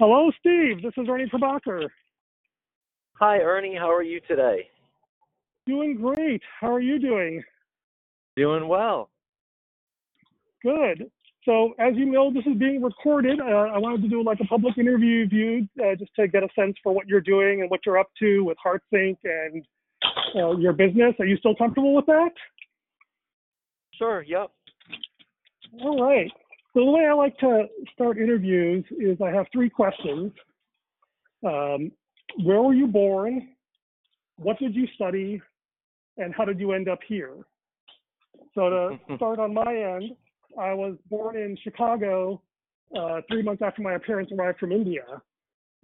[0.00, 0.82] Hello, Steve.
[0.82, 1.86] This is Ernie Prabhakar.
[3.18, 3.76] Hi, Ernie.
[3.76, 4.66] How are you today?
[5.66, 6.40] Doing great.
[6.58, 7.42] How are you doing?
[8.34, 9.10] Doing well.
[10.62, 11.10] Good.
[11.44, 13.40] So, as you know, this is being recorded.
[13.40, 16.42] Uh, I wanted to do like a public interview of you uh, just to get
[16.44, 19.62] a sense for what you're doing and what you're up to with HeartSync and
[20.34, 21.12] uh, your business.
[21.18, 22.30] Are you still comfortable with that?
[23.96, 24.22] Sure.
[24.22, 24.50] Yep.
[25.82, 26.30] All right.
[26.72, 30.32] So the way I like to start interviews is I have three questions.
[31.44, 31.90] Um,
[32.44, 33.48] where were you born?
[34.36, 35.42] What did you study?
[36.16, 37.34] And how did you end up here?
[38.54, 40.12] So to start on my end,
[40.58, 42.40] I was born in Chicago
[42.96, 45.04] uh, three months after my parents arrived from India.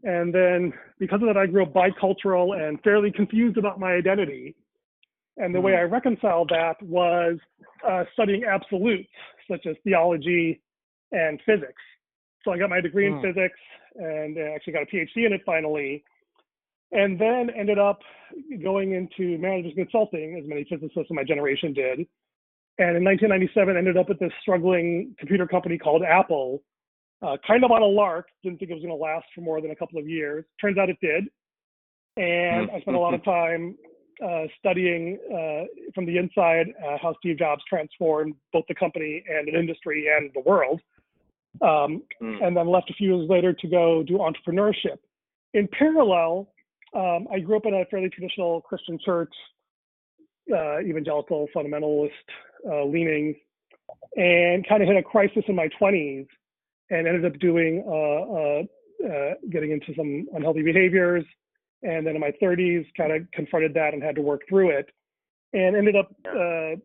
[0.04, 4.54] And then because of that, I grew up bicultural and fairly confused about my identity.
[5.36, 7.38] And the way I reconciled that was
[7.86, 9.08] uh, studying absolutes,
[9.50, 10.60] such as theology
[11.12, 11.82] and physics.
[12.44, 13.22] So I got my degree in Mm.
[13.22, 13.58] physics
[13.96, 16.04] and actually got a PhD in it finally.
[16.92, 18.00] And then ended up
[18.62, 22.06] going into management consulting, as many physicists in my generation did.
[22.78, 26.62] And in 1997, ended up at this struggling computer company called Apple,
[27.22, 28.28] uh, kind of on a lark.
[28.44, 30.44] Didn't think it was going to last for more than a couple of years.
[30.60, 31.24] Turns out it did.
[32.16, 33.76] And I spent a lot of time
[34.24, 39.48] uh, studying uh, from the inside uh, how Steve Jobs transformed both the company and
[39.48, 40.80] an industry and the world.
[41.62, 42.42] Um, Mm.
[42.46, 44.98] and then left a few years later to go do entrepreneurship.
[45.54, 46.52] In parallel,
[46.94, 49.32] um, I grew up in a fairly traditional Christian church,
[50.52, 52.10] uh, evangelical, fundamentalist
[52.68, 53.36] uh, leanings,
[54.16, 56.26] and kind of hit a crisis in my 20s
[56.90, 58.62] and ended up doing uh, uh,
[59.06, 61.24] uh, getting into some unhealthy behaviors.
[61.82, 64.90] And then in my 30s, kind of confronted that and had to work through it,
[65.52, 66.76] and ended up uh,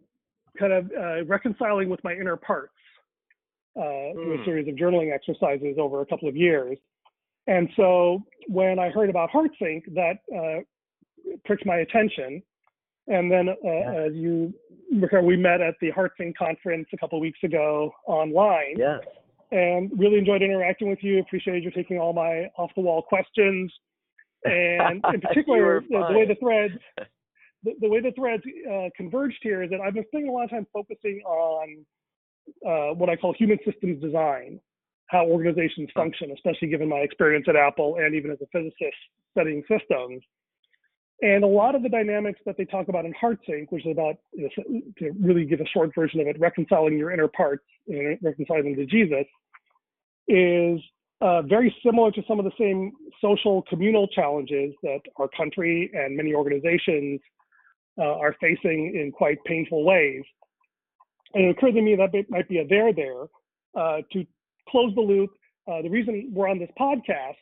[0.59, 2.73] kind of uh, reconciling with my inner parts
[3.75, 4.45] uh, through a Mm.
[4.45, 6.77] series of journaling exercises over a couple of years.
[7.47, 10.61] And so when I heard about HeartSync, that uh,
[11.45, 12.43] pricked my attention.
[13.07, 13.93] And then, uh, Yeah.
[14.05, 14.53] as you
[14.93, 19.03] recall, we met at the HeartSync conference a couple of weeks ago online, Yes.
[19.51, 21.19] and really enjoyed interacting with you.
[21.19, 23.73] Appreciated you taking all my off-the-wall questions,
[24.45, 26.73] and in particular, the, the way the threads,
[27.63, 30.45] the, the way the threads uh, converged here is that I've been spending a lot
[30.45, 31.85] of time focusing on
[32.65, 34.59] uh, what I call human systems design,
[35.07, 38.97] how organizations function, especially given my experience at Apple and even as a physicist
[39.31, 40.21] studying systems.
[41.21, 44.15] And a lot of the dynamics that they talk about in HeartSync, which is about
[44.33, 48.17] you know, to really give a short version of it, reconciling your inner parts and
[48.23, 49.25] reconciling them to Jesus,
[50.27, 50.79] is
[51.21, 52.91] uh, very similar to some of the same
[53.21, 57.19] social communal challenges that our country and many organizations
[57.99, 60.23] uh, are facing in quite painful ways.
[61.33, 63.23] And it occurred to me that it might be a there there
[63.75, 64.25] uh, to
[64.69, 65.31] close the loop.
[65.67, 67.35] Uh, the reason we're on this podcast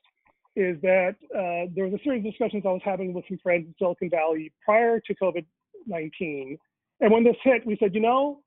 [0.55, 3.65] is that uh, there was a series of discussions I was having with some friends
[3.67, 5.45] in Silicon Valley prior to COVID
[5.87, 6.57] 19.
[7.01, 8.41] And when this hit, we said, you know,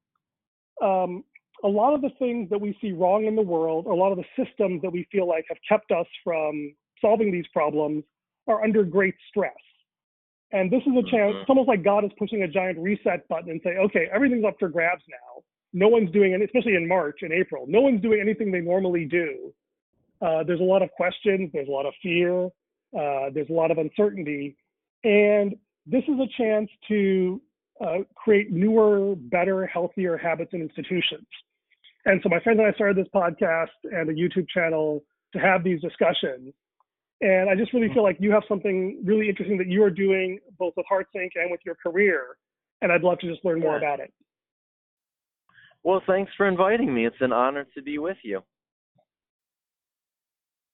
[0.83, 1.25] um,
[1.65, 4.19] a lot of the things that we see wrong in the world, a lot of
[4.19, 8.05] the systems that we feel like have kept us from solving these problems
[8.49, 9.55] are under great stress.
[10.53, 11.41] And this is a chance, Mhm.
[11.41, 14.59] it's almost like God is pushing a giant reset button and say, okay, everything's up
[14.59, 15.43] for grabs now.
[15.73, 19.07] No one's doing any, especially in March and April, no one's doing anything they normally
[19.07, 19.55] do.
[20.21, 22.45] Uh, there's a lot of questions, there's a lot of fear,
[22.97, 24.55] uh, there's a lot of uncertainty.
[25.05, 27.41] And this is a chance to
[27.81, 31.27] uh, create newer, better, healthier habits and institutions.
[32.05, 35.03] And so my friends and I started this podcast and a YouTube channel
[35.33, 36.53] to have these discussions.
[37.23, 40.41] And I just really feel like you have something really interesting that you are doing
[40.59, 42.37] both with HeartSync and with your career.
[42.83, 44.13] And I'd love to just learn more about it.
[45.85, 47.07] Well, thanks for inviting me.
[47.07, 48.41] It's an honor to be with you.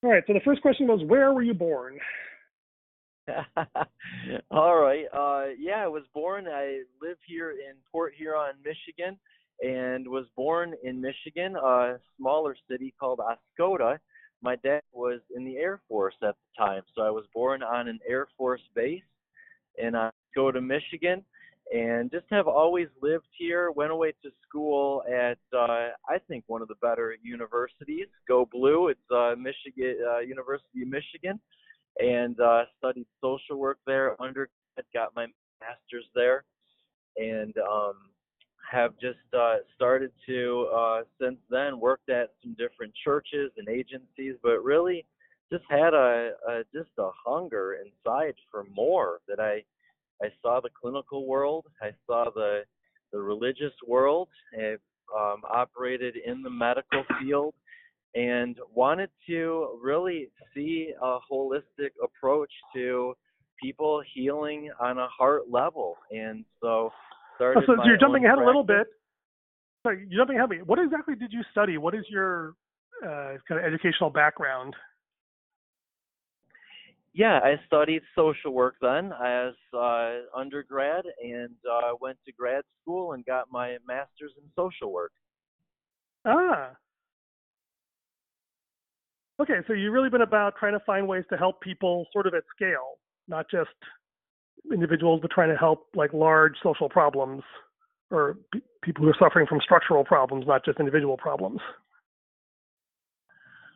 [0.03, 0.23] All right.
[0.27, 1.99] So the first question was, where were you born?
[4.51, 5.05] All right.
[5.13, 6.47] Uh, yeah, I was born.
[6.47, 9.19] I live here in Port Huron, Michigan,
[9.61, 13.99] and was born in Michigan, a smaller city called Oscoda.
[14.43, 17.89] My dad was in the Air Force at the time, so I was born on
[17.89, 19.03] an Air Force base
[19.77, 21.25] in Oscoda, Michigan,
[21.75, 23.71] and just have always lived here.
[23.71, 28.89] Went away to school at uh, I think one of the better universities, Go Blue.
[28.89, 31.41] It's uh, Michigan uh, University of Michigan
[31.99, 34.21] and uh, studied social work there.
[34.23, 34.49] Undergrad,
[34.95, 35.27] got my
[35.61, 36.45] master's there,
[37.17, 37.95] and um,
[38.71, 44.35] have just uh, started to uh, since then worked at some different churches and agencies,
[44.43, 45.05] but really
[45.51, 49.21] just had a, a just a hunger inside for more.
[49.29, 49.63] That I
[50.25, 52.63] I saw the clinical world, I saw the
[53.13, 54.29] the religious world.
[54.59, 54.77] I
[55.17, 57.55] um, operated in the medical field
[58.15, 63.15] and wanted to really see a holistic approach to
[63.63, 65.97] people healing on a heart level.
[66.11, 66.91] And so
[67.39, 67.63] started.
[67.67, 68.43] so you're jumping ahead practice.
[68.43, 68.87] a little bit.
[69.83, 70.67] Sorry, you're jumping ahead.
[70.67, 71.79] What exactly did you study?
[71.79, 72.55] What is your
[73.03, 74.75] uh, kind of educational background?
[77.15, 83.13] Yeah, I studied social work then as uh, undergrad and uh, went to grad school
[83.13, 85.13] and got my master's in social work.
[86.25, 86.71] Ah.
[89.41, 92.35] Okay, so you've really been about trying to find ways to help people sort of
[92.35, 93.71] at scale, not just
[94.73, 97.43] individuals, but trying to help like large social problems
[98.11, 101.61] or p- people who are suffering from structural problems, not just individual problems.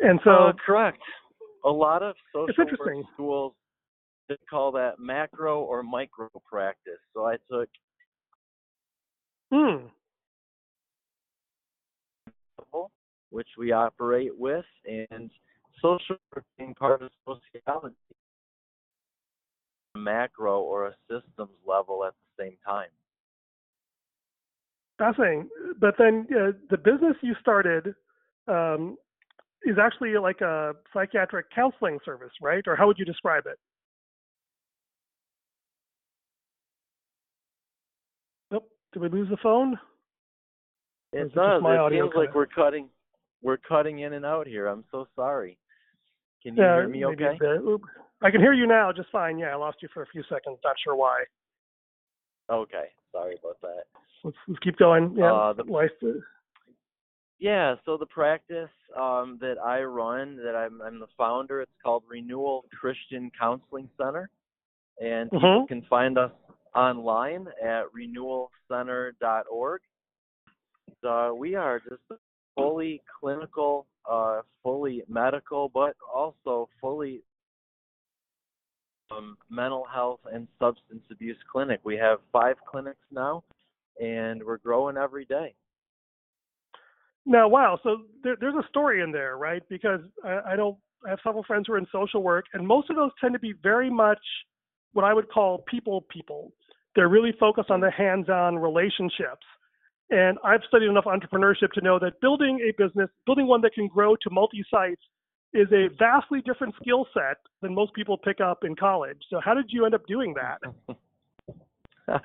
[0.01, 0.99] And so, uh, correct.
[1.65, 3.05] A lot of social It's work interesting.
[3.15, 3.55] schools
[4.29, 6.99] they call that macro or micro practice.
[7.15, 7.69] So I took
[9.53, 9.87] hmm,
[13.31, 15.31] which we operate with, and
[15.81, 17.95] social work being part of sociology,
[19.95, 22.89] macro or a systems level at the same time.
[25.03, 25.49] fascinating.
[25.81, 27.95] But then uh, the business you started
[28.49, 28.97] um,
[29.65, 32.63] is actually like a psychiatric counseling service, right?
[32.67, 33.59] Or how would you describe it?
[38.51, 38.69] Nope.
[38.93, 39.79] Did we lose the phone?
[41.13, 41.63] It it does.
[41.65, 42.89] It feels like we're cutting
[43.43, 44.67] we're cutting in and out here.
[44.67, 45.59] I'm so sorry.
[46.43, 47.39] Can you Yeah, hear me okay?
[48.23, 48.29] A bit.
[48.29, 48.29] Oop.
[48.29, 49.39] I can hear you now just fine.
[49.39, 50.59] Yeah, I lost you for a few seconds.
[50.65, 51.25] Not sure why.
[52.51, 52.87] Okay.
[53.13, 53.85] Sorry about that.
[54.25, 55.15] Let's, let's keep going.
[55.17, 55.91] Yeah, Uh, the- life.
[56.03, 56.09] uh,
[57.39, 62.05] Yeah, so the practice um, that I run, that I'm, I'm the founder, it's called
[62.09, 64.31] Renewal Christian Counseling Center,
[65.01, 65.69] and people Mhm.
[65.69, 66.31] can find us
[66.75, 69.81] online at renewalcenter.org.
[71.01, 72.03] So we are just
[72.55, 77.25] fully clinical, uh, fully medical, but also fully
[79.17, 81.81] um, mental health and substance abuse clinic.
[81.85, 83.45] We have five clinics now,
[84.01, 85.55] and we're growing every day.
[87.25, 87.79] Now, wow.
[87.83, 89.63] So there, there's a story in there, right?
[89.69, 90.77] Because I, I don't.
[91.05, 93.41] I have several friends who are in social work, and most of those tend to
[93.41, 94.21] be very much
[94.93, 96.53] what I would call people people.
[96.95, 99.45] They're really focused on the hands-on relationships.
[100.11, 103.89] And I've studied enough entrepreneurship to know that building a business, building one that can
[103.89, 105.01] grow to multi-sites,
[105.55, 109.19] is a vastly different skill set than most people pick up in college.
[109.31, 110.61] So how did you end up doing that?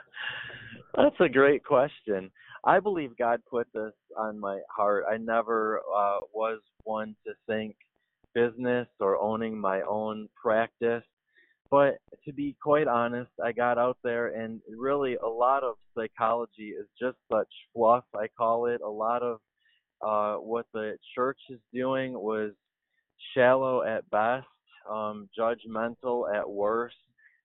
[0.96, 2.32] That's a great question.
[2.64, 5.06] I believe God put this on my heart.
[5.10, 7.76] I never uh, was one to think
[8.34, 11.04] business or owning my own practice.
[11.70, 11.96] But
[12.26, 16.88] to be quite honest, I got out there and really a lot of psychology is
[17.00, 18.82] just such fluff, I call it.
[18.82, 19.40] A lot of
[20.02, 22.52] uh, what the church is doing was
[23.34, 24.48] shallow at best,
[24.90, 26.96] um, judgmental at worst,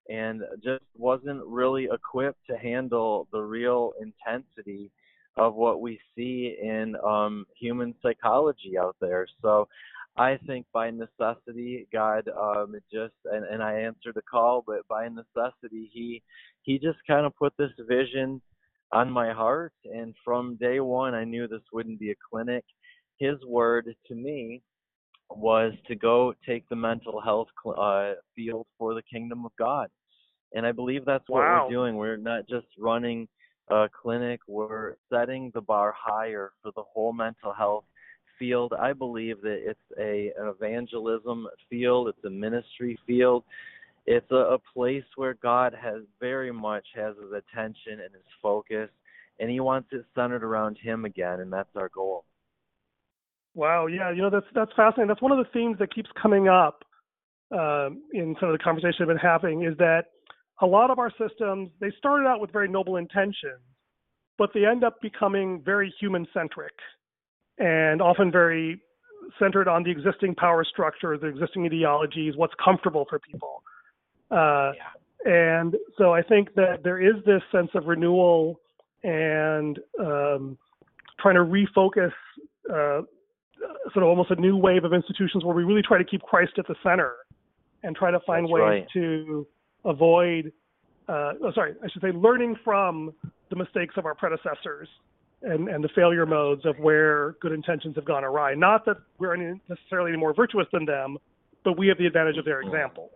[0.08, 4.90] and just wasn't really equipped to handle the real intensity
[5.36, 9.26] of what we see in um, human psychology out there.
[9.40, 9.68] So
[10.16, 15.08] I think by necessity, God um, just and, and I answered the call, but by
[15.08, 16.22] necessity, He
[16.62, 18.42] He just kind of put this vision
[18.92, 22.64] on my heart, and from day one, I knew this wouldn't be a clinic.
[23.18, 24.60] His word to me
[25.36, 29.88] was to go take the mental health cl- uh, field for the kingdom of God,
[30.54, 31.64] and I believe that's what Wow.
[31.64, 31.96] we're doing.
[31.96, 33.28] We're not just running
[33.68, 37.84] a clinic; we're setting the bar higher for the whole mental health
[38.38, 38.72] field.
[38.72, 43.44] I believe that it's a an evangelism field, it's a ministry field.
[44.04, 48.90] It's a, a place where God has very much has his attention and his focus
[49.38, 52.24] and he wants it centered around him again and that's our goal.
[53.54, 55.08] Wow, yeah, you know that's that's fascinating.
[55.08, 56.84] That's one of the themes that keeps coming up
[57.52, 60.04] um, in some of the conversation I've been having is that
[60.62, 63.60] a lot of our systems they started out with very noble intentions,
[64.38, 66.72] but they end up becoming very human centric
[67.58, 68.80] and often very
[69.38, 73.62] centered on the existing power structure, the existing ideologies, what's comfortable for people.
[74.30, 74.72] Uh,
[75.24, 78.60] and so I think that there is this sense of renewal
[79.04, 80.58] and um,
[81.20, 82.12] trying to refocus
[82.72, 83.02] uh,
[83.92, 86.52] sort of almost a new wave of institutions where we really try to keep Christ
[86.58, 87.14] at the center
[87.82, 88.86] and try to find That's ways right.
[88.94, 89.46] to
[89.84, 90.52] avoid,
[91.08, 93.12] uh, oh, sorry, I should say, learning from
[93.50, 94.88] the mistakes of our predecessors
[95.42, 98.54] and, and the failure modes of where good intentions have gone awry.
[98.54, 101.18] Not that we're any, necessarily any more virtuous than them,
[101.64, 103.10] but we have the advantage of their example.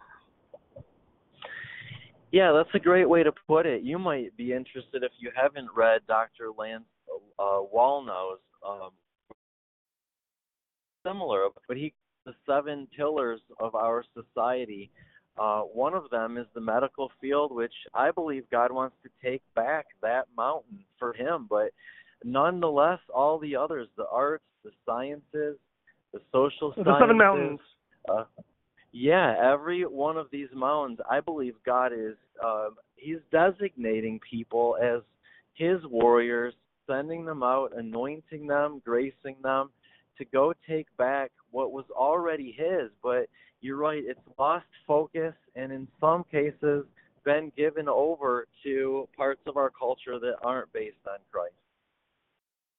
[2.33, 3.83] Yeah, that's a great way to put it.
[3.83, 6.51] You might be interested if you haven't read Dr.
[6.57, 6.85] Lance
[7.39, 8.91] uh, Wallnau's um,
[11.07, 11.93] similar, but he
[12.27, 14.91] the seven pillars of our society.
[15.39, 19.43] Uh, one of them is the medical field, which I believe God wants to take
[19.55, 21.47] back that mountain for him.
[21.49, 21.71] But
[22.25, 25.57] nonetheless, all the others, the arts, the sciences,
[26.13, 27.61] the social The sciences, seven mountains.
[28.09, 28.25] uh,
[28.93, 35.03] yeah, every one of these mountains, I believe God is um, He's designating people as
[35.55, 36.55] His warriors,
[36.87, 39.71] sending them out, anointing them, gracing them
[40.19, 42.91] to go take back what was already His.
[43.03, 43.27] But
[43.61, 46.85] you're right, it's lost focus, and in some cases,
[47.25, 51.55] been given over to parts of our culture that aren't based on Christ.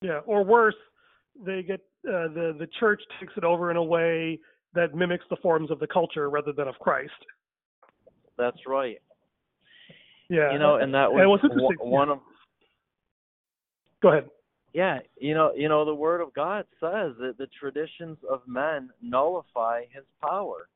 [0.02, 0.76] Yeah, or worse,
[1.46, 4.40] they get uh, the the church takes it over in a way
[4.74, 7.12] that mimics the forms of the culture rather than of Christ.
[8.38, 9.02] That's right.
[10.30, 12.20] Yeah, You know, and that and was interesting- one one of
[14.02, 14.30] Go ahead.
[14.78, 18.92] Yeah, you know, you know, the Word of God says that the traditions of men
[19.02, 20.68] nullify His power,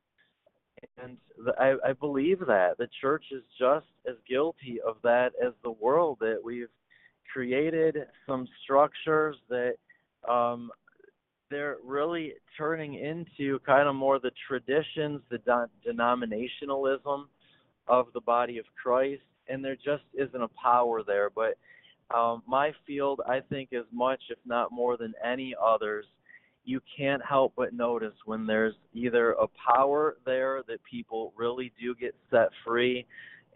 [0.98, 5.53] and the, I, I believe that the church is just as guilty of that as
[5.63, 6.17] the world.
[6.20, 6.72] That we've
[7.31, 9.75] created some structures that
[10.27, 10.72] um,
[11.51, 17.25] they're really turning into kind of more the traditions, the de- denominationalism
[17.88, 21.29] of the body of Christ, and there just isn't a power there.
[21.29, 21.55] But
[22.15, 26.06] um, my field, I think, as much, if not more than any others,
[26.63, 31.96] you can't help but notice when there's either a power there that people really do
[31.96, 33.06] get set free,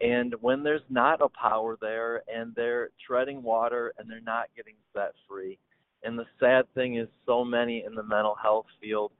[0.00, 4.74] and when there's not a power there and they're treading water and they're not getting
[4.92, 5.58] set free.
[6.02, 9.12] And the sad thing is, so many in the mental health field,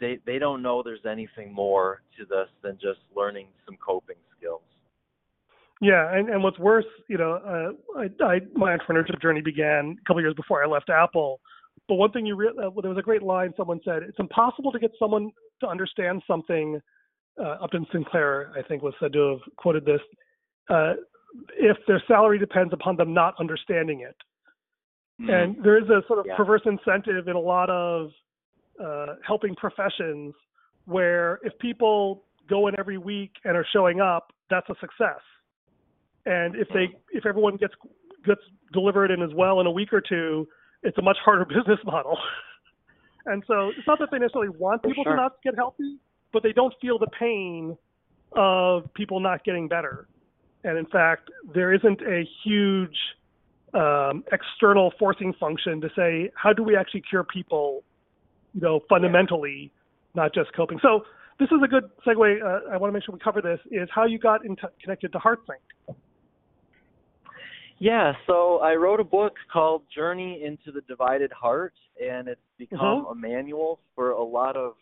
[0.00, 4.62] they they don't know there's anything more to this than just learning some coping skills.
[5.80, 10.04] Yeah, and, and what's worse, you know, uh, I, I my entrepreneurship journey began a
[10.06, 11.40] couple years before I left Apple.
[11.88, 14.72] But one thing you re- uh, there was a great line someone said: "It's impossible
[14.72, 15.30] to get someone
[15.60, 16.80] to understand something."
[17.38, 20.00] Uh, Upton Sinclair, I think, was said to have quoted this:
[20.70, 20.94] uh,
[21.58, 24.16] "If their salary depends upon them not understanding it."
[25.18, 26.36] And there is a sort of Yeah.
[26.36, 28.12] perverse incentive in a lot of
[28.82, 30.34] uh, helping professions
[30.84, 35.20] where if people go in every week and are showing up, that's a success.
[36.26, 37.74] And if they if everyone gets
[38.26, 38.40] gets
[38.72, 40.46] delivered in as well in a week or two,
[40.82, 42.18] it's a much harder business model.
[43.26, 45.14] and so it's not that they necessarily want people sure.
[45.14, 45.98] to not get healthy,
[46.32, 47.78] but they don't feel the pain
[48.32, 50.08] of people not getting better.
[50.64, 52.96] And in fact, there isn't a huge
[53.72, 57.84] um, external forcing function to say how do we actually cure people,
[58.52, 59.70] you know, fundamentally,
[60.14, 60.80] not just coping.
[60.82, 61.04] So
[61.38, 62.42] this is a good segue.
[62.42, 63.60] Uh, I want to make sure we cover this.
[63.70, 65.94] Is how you got in connected to HeartSync.
[67.78, 73.04] Yeah, so I wrote a book called Journey into the Divided Heart, and it's become
[73.04, 73.12] Mhm.
[73.12, 74.76] a manual for a lot of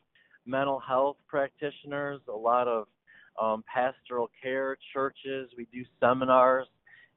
[0.47, 2.89] mental health practitioners, a lot of
[3.37, 5.53] um, pastoral care churches.
[5.57, 6.69] We do seminars,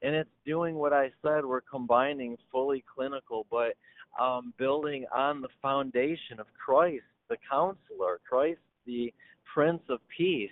[0.02, 1.44] and it's doing what I said.
[1.44, 3.76] We're combining fully clinical, but
[4.18, 10.50] um, building on the foundation of Christ, the counselor, Christ, the Prince of Peace.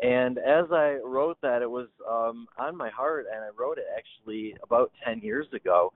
[0.00, 3.86] And as I wrote that, it was um, on my heart, and I wrote it
[3.96, 5.92] actually about 10 years ago.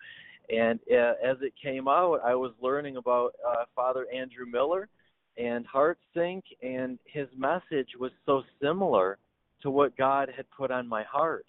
[0.49, 4.89] And uh, as it came out, I was learning about uh, Father Andrew Miller
[5.37, 9.19] and HeartSync, and his message was so similar
[9.63, 11.47] to what God had put on my heart.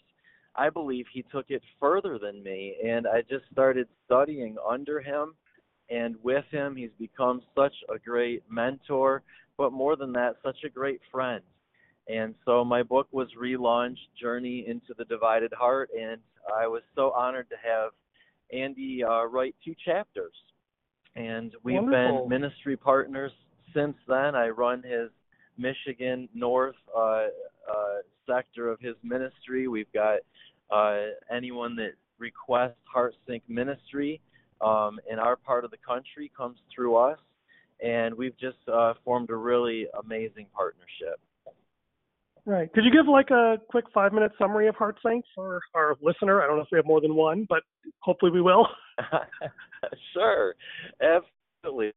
[0.55, 5.33] I believe he took it further than me, and I just started studying under him
[5.89, 6.75] and with him.
[6.75, 9.23] He's become such a great mentor,
[9.57, 11.41] but more than that, such a great friend.
[12.07, 16.19] And so my book was relaunched, Journey into the Divided Heart, and
[16.59, 17.91] I was so honored to have
[18.51, 20.33] Andy uh, write two chapters.
[21.15, 22.27] And we've Wonderful.
[22.27, 23.31] been ministry partners
[23.73, 24.35] since then.
[24.35, 25.09] I run his
[25.57, 27.27] Michigan North uh, uh,
[28.27, 29.67] sector of his ministry.
[29.67, 30.19] We've got
[30.71, 34.21] uh, anyone that requests HeartSync ministry
[34.61, 37.19] um, in our part of the country comes through us,
[37.83, 41.19] and we've just uh, formed a really amazing partnership.
[42.45, 42.71] Right.
[42.73, 46.41] Could you give like a quick five minute summary of HeartSync for our listener?
[46.41, 47.61] I don't know if we have more than one, but
[47.99, 48.67] hopefully we will.
[50.13, 50.55] sure,
[51.01, 51.91] absolutely.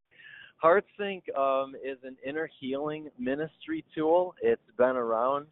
[0.63, 4.35] HeartSync um, is an inner healing ministry tool.
[4.43, 5.47] It's been around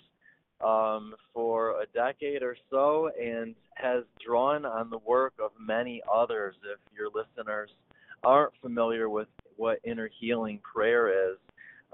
[0.62, 6.54] um, for a decade or so and has drawn on the work of many others.
[6.64, 7.70] If your listeners
[8.25, 11.38] aren't familiar with what inner healing prayer is,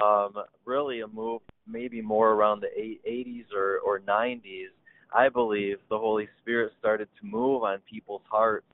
[0.03, 4.71] um, really a move maybe more around the eight- 80s or, or 90s,
[5.15, 8.67] I believe the Holy Spirit started to move on people's hearts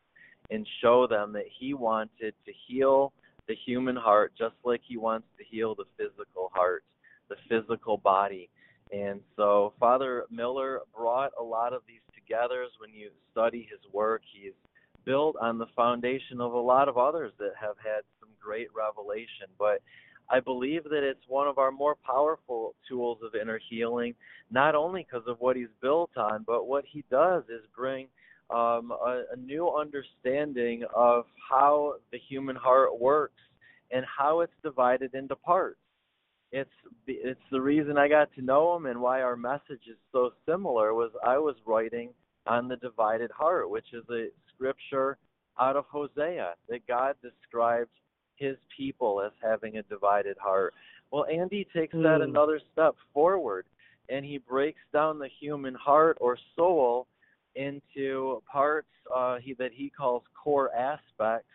[0.51, 3.13] and show them that He wanted to heal
[3.49, 6.83] the human heart just like he wants to heal the physical heart,
[7.29, 8.49] the physical body.
[8.93, 14.23] And so Father Miller brought a lot of these together when you study his work.
[14.33, 14.53] He's
[15.05, 19.49] built on the foundation of a lot of others that have had some great revelation.
[19.59, 19.83] But
[20.31, 24.15] I believe that it's one of our more powerful tools of inner healing,
[24.51, 28.09] not only because of what he's built on, but what he does is bring
[28.51, 33.41] um, a, a new understanding of how the human heart works
[33.91, 35.79] and how it's divided into parts.
[36.53, 36.71] It's
[37.07, 40.95] it's the reason I got to know him and why our message is so similar
[40.95, 42.11] was I was writing
[42.47, 45.19] on the divided heart, which is a scripture
[45.59, 47.91] out of Hosea that God describes
[48.37, 50.75] his people as having a divided heart.
[51.11, 52.25] Well, Andy takes that mm.
[52.25, 53.67] another step forward
[54.09, 57.07] and he breaks down the human heart or soul
[57.55, 61.49] into parts uh, he, that he calls core aspects,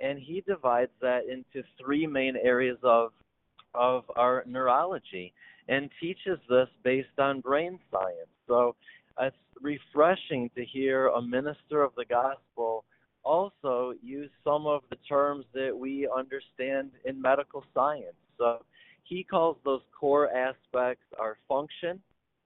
[0.00, 3.12] and he divides that into three main areas of
[3.74, 5.32] of our neurology,
[5.68, 8.28] and teaches this based on brain science.
[8.46, 8.76] So
[9.18, 12.84] it's refreshing to hear a minister of the gospel
[13.24, 18.16] also use some of the terms that we understand in medical science.
[18.38, 18.64] So
[19.04, 22.00] he calls those core aspects our function,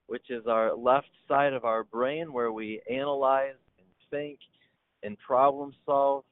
[0.07, 4.39] which is our left side of our brain where we analyze and think
[5.03, 6.23] and problem solve.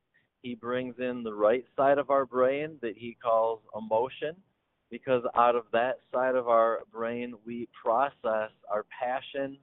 [0.41, 4.35] He brings in the right side of our brain that he calls emotion,
[4.91, 9.57] because out of that side of our brain we process our passions,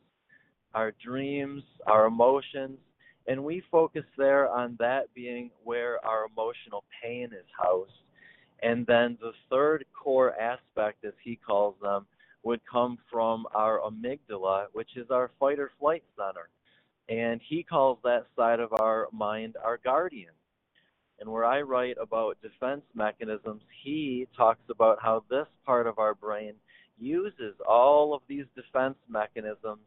[0.75, 2.79] our dreams, our emotions,
[3.27, 7.93] and we focus there on that being where our emotional pain is housed.
[8.63, 12.07] And then the third core aspect, as he calls them,
[12.45, 16.49] would come from our amygdala, which is our fight or flight center.
[17.09, 20.33] And he calls that side of our mind our guardian.
[21.21, 26.15] And where I write about defense mechanisms, he talks about how this part of our
[26.15, 26.55] brain
[26.99, 29.83] uses all of these defense mechanisms,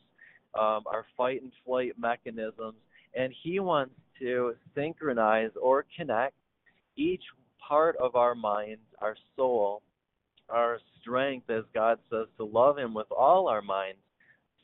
[0.54, 2.76] um, our fight and flight mechanisms,
[3.16, 6.36] and he wants to synchronize or connect
[6.96, 7.24] each
[7.68, 9.82] part of our mind, our soul,
[10.50, 13.96] our strength, as God says, to love Him with all our mind,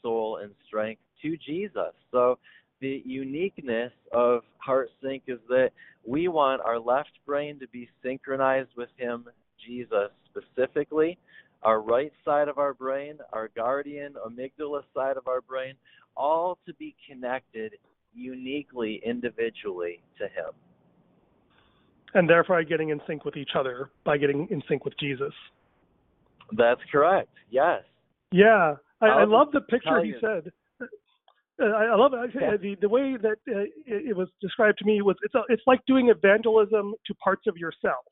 [0.02, 1.94] soul, and strength to Jesus.
[2.12, 2.38] So
[2.80, 5.72] the uniqueness of Heart Sync is that
[6.06, 9.26] we want our left brain to be synchronized with Him,
[9.66, 11.18] Jesus, specifically.
[11.64, 15.76] Our right side of our brain, our guardian, amygdala side of our brain,
[16.18, 17.74] all to be connected
[18.14, 20.54] uniquely, individually to Him.
[22.14, 25.34] And therefore getting in sync with each other by getting in sync with Jesus.
[26.58, 27.30] That's correct.
[27.50, 27.84] Yes.
[28.32, 30.52] Yeah, I, I love the picture he said.
[31.62, 32.32] Uh, I love it.
[32.34, 32.58] Yeah.
[32.58, 35.62] The the way that uh, it, it, was described to me was it's a, it's
[35.68, 38.06] like doing evangelism to parts of yourself.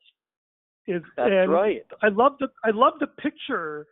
[0.86, 1.82] Is That's and right.
[2.02, 3.86] I love the I love the picture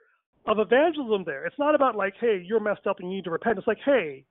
[0.47, 1.45] of evangelism there.
[1.47, 3.59] It's not about like, hey, you're messed up and you need to repent.
[3.59, 4.25] It's like, hey,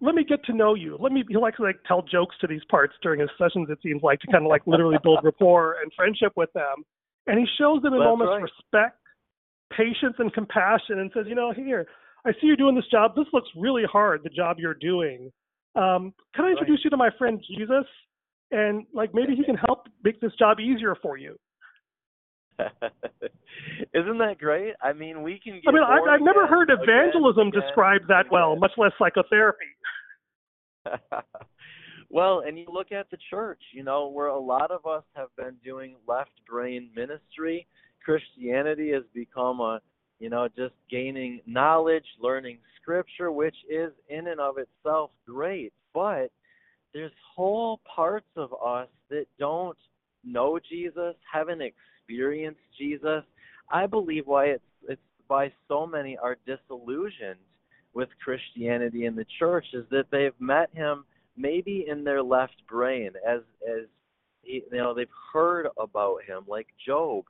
[0.00, 0.96] let me get to know you.
[1.00, 3.68] Let me he likes to like tell jokes to these parts during his sessions.
[3.70, 6.84] It seems like to kind of like literally build rapport and friendship with them,
[7.26, 8.42] and he shows them That's moments right.
[8.42, 8.98] respect
[9.70, 11.86] patience and compassion and says, you know, here,
[12.24, 13.14] I see you're doing this job.
[13.14, 15.30] This looks really hard, the job you're doing.
[15.74, 16.84] Um, can I introduce right.
[16.84, 17.86] you to my friend Jesus?
[18.50, 21.36] And like maybe he can help make this job easier for you.
[23.94, 24.74] Isn't that great?
[24.82, 25.60] I mean, we can.
[25.66, 28.32] I mean, I, have never heard evangelism again, described that again.
[28.32, 29.66] well, much less psychotherapy.
[32.10, 35.28] well, and you look at the church, you know, where a lot of us have
[35.36, 37.66] been doing left brain ministry
[38.06, 39.80] Christianity has become a,
[40.20, 45.72] you know, just gaining knowledge, learning scripture, which is in and of itself great.
[45.92, 46.30] But
[46.94, 49.76] there's whole parts of us that don't
[50.24, 53.22] know Jesus, haven't experienced Jesus.
[53.70, 57.40] I believe why it's it's why so many are disillusioned
[57.94, 61.04] with Christianity in the church is that they've met him
[61.36, 63.86] maybe in their left brain as as
[64.42, 67.24] you know they've heard about him like Job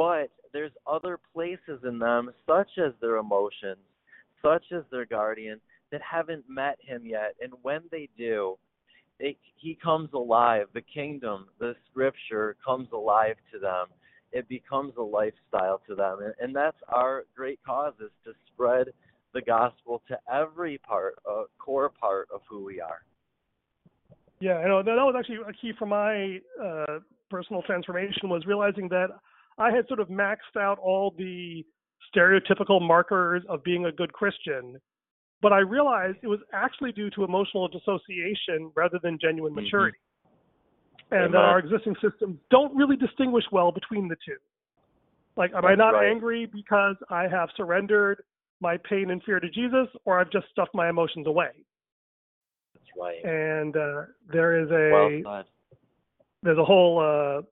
[0.00, 3.84] but there's other places in them, such as their emotions,
[4.42, 5.60] such as their guardian,
[5.92, 7.34] that haven't met him yet.
[7.42, 8.56] And when they do,
[9.18, 10.68] it, he comes alive.
[10.72, 13.88] The kingdom, the scripture comes alive to them.
[14.32, 16.18] It becomes a lifestyle to them.
[16.22, 18.88] And, and that's our great cause is to spread
[19.34, 23.02] the gospel to every part, a core part of who we are.
[24.40, 28.88] Yeah, I know that was actually a key for my uh, personal transformation was realizing
[28.88, 29.08] that
[29.58, 31.64] I had sort of maxed out all the
[32.14, 34.80] stereotypical markers of being a good Christian,
[35.42, 39.64] but I realized it was actually due to emotional dissociation rather than genuine mm-hmm.
[41.10, 44.36] And that our existing systems don't really distinguish well between the two.
[45.36, 46.10] Like, am I not right.
[46.10, 48.22] angry because I have surrendered
[48.60, 51.50] my pain and fear to Jesus, or I've just stuffed my emotions away?
[52.74, 53.24] That's right.
[53.24, 55.44] And uh, there is a well
[56.42, 57.42] there's a whole uh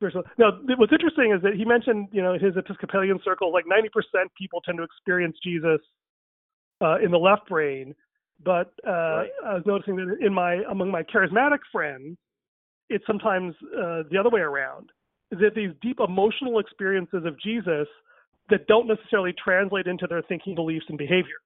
[0.00, 3.64] there's a, now what's interesting is that he mentioned you know his episcopalian circle like
[3.64, 3.88] 90%
[4.36, 5.80] people tend to experience jesus
[6.82, 7.94] uh in the left brain
[8.44, 9.30] but uh Right.
[9.46, 12.18] i was noticing that in my among my charismatic friends
[12.88, 14.90] it's sometimes uh the other way around
[15.32, 17.88] is that these deep emotional experiences of jesus
[18.48, 21.40] that don't necessarily translate into their thinking beliefs and behavior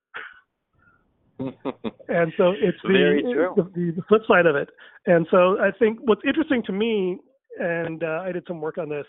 [2.08, 4.68] and so it's the, the, the flip side of it.
[5.06, 7.18] And so I think what's interesting to me,
[7.58, 9.06] and uh, I did some work on this,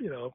[0.00, 0.34] you know,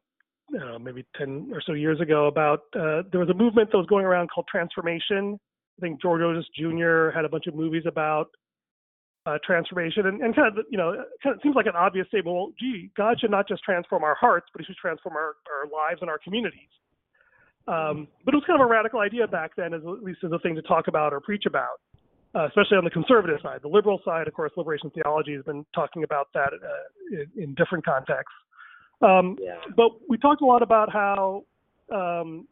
[0.61, 3.87] uh, maybe ten or so years ago about uh, there was a movement that was
[3.87, 5.39] going around called transformation.
[5.77, 7.09] I think George Otis Jr.
[7.09, 8.29] had a bunch of movies about
[9.27, 12.33] uh, transformation, and, and kind of you know, kind of seems like an obvious statement.
[12.33, 15.67] Well, gee, God should not just transform our hearts, but He should transform our, our
[15.67, 16.71] lives and our communities.
[17.67, 20.31] Um, but it was kind of a radical idea back then, as at least as
[20.31, 21.81] a thing to talk about or preach about,
[22.33, 23.59] uh, especially on the conservative side.
[23.61, 27.53] The liberal side, of course, liberation theology has been talking about that uh, in, in
[27.55, 28.33] different contexts.
[29.01, 29.57] Um, yeah.
[29.75, 31.43] but we talked a lot about how
[31.93, 32.47] um,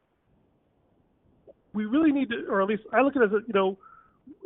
[1.73, 3.77] we really need to, or at least I look at it as you know,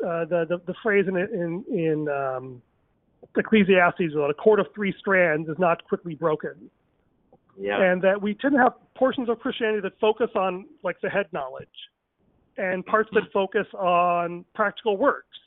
[0.05, 2.61] uh, the, the the phrase in in in um,
[3.37, 6.69] Ecclesiastes, that a cord of three strands is not quickly broken
[7.59, 7.81] Yeah.
[7.81, 11.27] and that we tend to have portions of Christianity that focus on like the head
[11.31, 11.67] knowledge,
[12.57, 15.37] and parts that focus on practical works,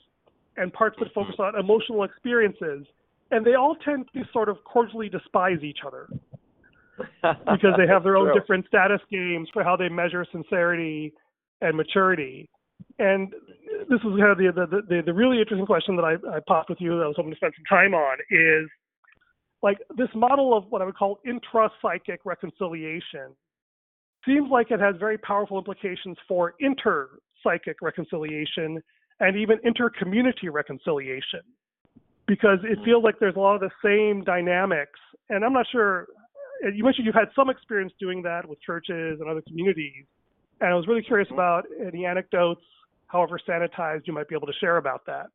[0.57, 2.87] and parts that focus on emotional experiences,
[3.31, 6.09] and they all tend to sort of cordially despise each other
[7.23, 8.41] because they have their own True.
[8.41, 11.13] different status games for how they measure sincerity
[11.63, 12.49] and maturity.
[12.99, 13.33] And
[13.89, 16.71] this is kind of the the, the, the really interesting question that I, I popped
[16.71, 18.69] with you that I was hoping to spend some time on is
[19.63, 23.35] like this model of what I would call intra-psychic reconciliation
[24.27, 28.83] seems like it has very powerful implications for inter-psychic reconciliation
[29.21, 31.41] and even inter-community reconciliation
[32.27, 32.85] because it Mhm.
[32.85, 36.07] feels like there's a lot of the same dynamics and i'm not sure
[36.73, 40.07] you mentioned you've had some experience doing that with churches and other communities
[40.63, 41.35] and i was really curious Mhm.
[41.35, 42.65] about any anecdotes
[43.07, 45.27] however sanitized you might be able to share about that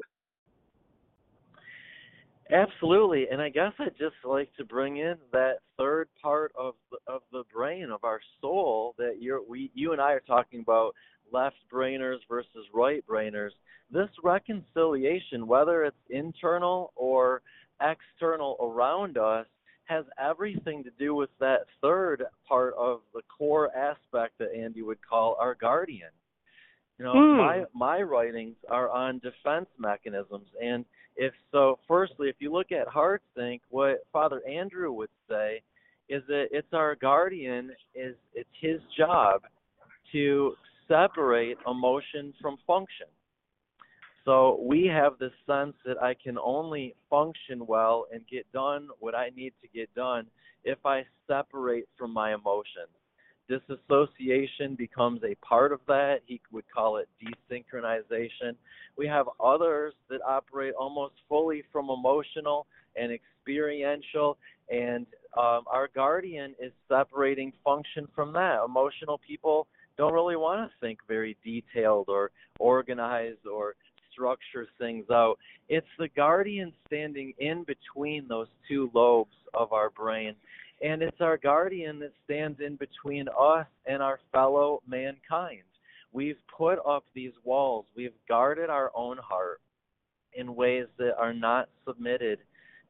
[2.49, 6.97] Absolutely, and I guess I'd just like to bring in that third part of the,
[7.05, 10.95] of the brain of our soul that you're we you and I are talking about
[11.29, 13.51] left brainers versus right brainers.
[13.91, 17.41] This reconciliation, whether it's internal or
[17.81, 19.45] external around us,
[19.87, 24.99] has everything to do with that third part of the core aspect that Andy would
[25.07, 26.09] call our guardian.
[26.97, 27.37] You know, Hmm.
[27.37, 30.83] my my writings are on defense mechanisms and
[31.15, 35.61] if so firstly if you look at heartsync what father andrew would say
[36.09, 39.41] is that it's our guardian is it's his job
[40.11, 40.55] to
[40.87, 43.07] separate emotion from function
[44.27, 49.15] so we have this sense that i can only function well and get done what
[49.15, 50.27] i need to get done
[50.63, 52.89] if i separate from my emotions.
[53.49, 56.17] Disassociation becomes a part of that.
[56.25, 58.55] He would call it desynchronization.
[58.97, 64.37] We have others that operate almost fully from emotional and experiential
[64.69, 65.05] and
[65.37, 68.59] um, our guardian is separating function from that.
[68.65, 73.75] Emotional people don't really want to think very detailed or organized or
[74.17, 75.37] structure things out
[75.69, 80.33] it's the guardian standing in between those two lobes of our brain
[80.81, 85.61] and it's our guardian that stands in between us and our fellow mankind
[86.11, 87.85] we've put up these walls.
[87.95, 89.61] We've guarded our own heart
[90.33, 92.39] in ways that are not submitted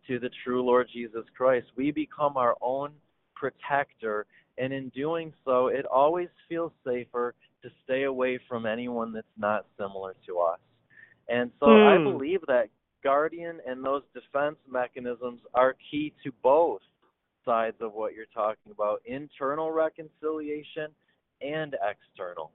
[0.08, 1.68] to the true Lord Jesus Christ.
[1.76, 2.92] We become our own
[3.36, 4.26] protector,
[4.58, 9.66] and in doing so, it always feels safer to stay away from anyone that's not
[9.78, 10.60] similar to us.
[11.30, 12.04] And so I Hmm.
[12.04, 12.70] believe that
[13.04, 16.82] guardian and those defense mechanisms are key to both
[17.46, 20.94] sides of what you're talking about internal reconciliation
[21.42, 22.52] and external.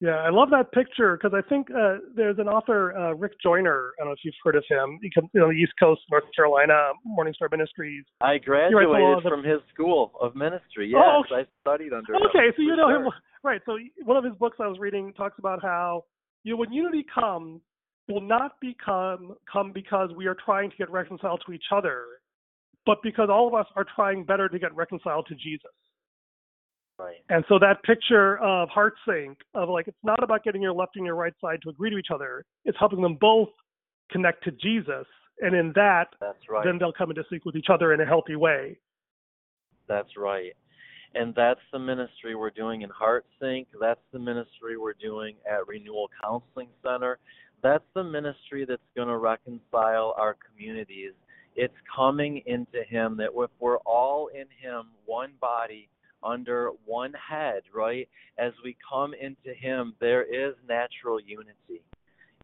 [0.00, 3.92] Yeah, I love that picture because I think uh, there's an author, uh, Rick Joyner.
[3.98, 4.98] I don't know if you've heard of him.
[5.00, 8.04] He comes you know, the East Coast, North Carolina, Morningstar Ministries.
[8.20, 10.88] I graduated lot of the- from his school of ministry.
[10.88, 12.22] Yes, Oh, I studied under him.
[12.26, 13.04] Okay, so you know sure.
[13.04, 13.12] him,
[13.44, 13.62] right?
[13.64, 16.04] So one of his books I was reading talks about how
[16.44, 17.60] you know when unity comes,
[18.08, 22.04] will not become come because we are trying to get reconciled to each other,
[22.86, 25.72] but because all of us are trying better to get reconciled to Jesus.
[26.98, 27.16] Right.
[27.28, 30.94] And so that picture of heart sync of like it's not about getting your left
[30.94, 32.44] and your right side to agree to each other.
[32.64, 33.48] It's helping them both
[34.12, 35.06] connect to Jesus
[35.40, 36.64] and in that, That's right.
[36.64, 38.78] then they'll come into sync with each other in a healthy way.
[39.88, 40.52] That's right.
[41.14, 43.68] And that's the ministry we're doing in Heart Sync.
[43.80, 47.18] That's the ministry we're doing at Renewal Counseling Center.
[47.62, 51.12] That's the ministry that's going to reconcile our communities.
[51.56, 55.88] It's coming into Him that if we're all in Him, one body,
[56.24, 58.08] under one head, right?
[58.38, 61.84] As we come into Him, there is natural unity.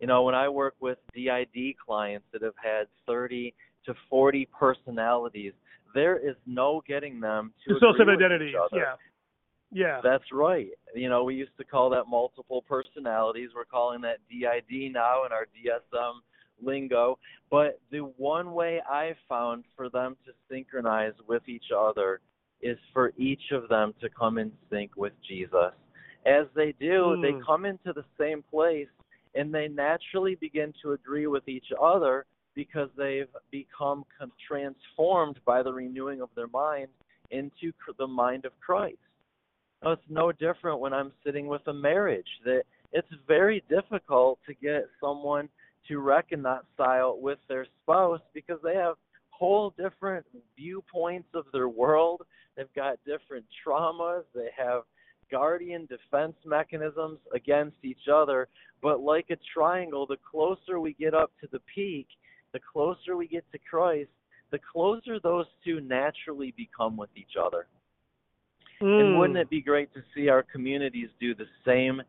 [0.01, 3.53] You know, when I work with DID clients that have had 30
[3.87, 5.53] to 40 personalities,
[5.95, 8.51] there is no getting them to Dissociative agree with identity.
[8.51, 8.77] each other.
[8.81, 8.95] Yeah.
[9.73, 10.01] Yeah.
[10.03, 10.69] That's right.
[10.95, 13.51] You know, we used to call that multiple personalities.
[13.55, 16.15] We're calling that DID now in our DSM
[16.63, 17.19] lingo.
[17.51, 22.21] But the one way I found for them to synchronize with each other
[22.61, 25.73] is for each of them to come in sync with Jesus.
[26.27, 27.23] As they do, Hmm.
[27.23, 28.89] they come into the same place
[29.35, 34.05] and they naturally begin to agree with each other because they've become
[34.47, 36.89] transformed by the renewing of their mind
[37.31, 38.99] into the mind of Christ.
[39.83, 44.55] Now, it's no different when I'm sitting with a marriage that it's very difficult to
[44.55, 45.49] get someone
[45.89, 48.97] to reconcile with their spouse because they have
[49.31, 52.23] whole different viewpoints of their world.
[52.57, 54.25] They've got different traumas.
[54.35, 54.83] They have
[55.31, 58.49] guardian defense mechanisms against each other.
[58.83, 62.07] But like a triangle, the closer we get up to the peak,
[62.53, 64.11] the closer we get to Christ,
[64.51, 67.67] the closer those two naturally become with each other.
[68.81, 69.17] And Mm.
[69.17, 72.03] wouldn't it be great to see our communities do the same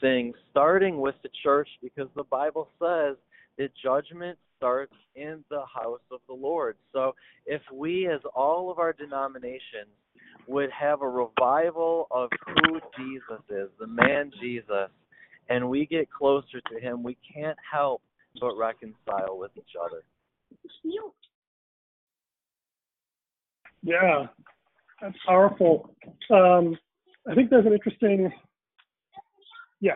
[0.00, 3.16] thing, starting with the church, because the Bible says
[3.56, 6.76] that judgment starts in the house of the Lord.
[6.92, 7.14] So
[7.46, 9.90] if we, as all of our denominations,
[10.46, 14.90] would have a revival of who Jesus is, the man Jesus,
[15.48, 18.02] and we get closer to him, we can't help
[18.40, 20.02] but reconcile with each other.
[23.82, 24.26] Yeah,
[25.00, 25.94] that's powerful.
[26.30, 26.76] Um,
[27.30, 28.32] I think there's an interesting.
[29.80, 29.92] Yeah.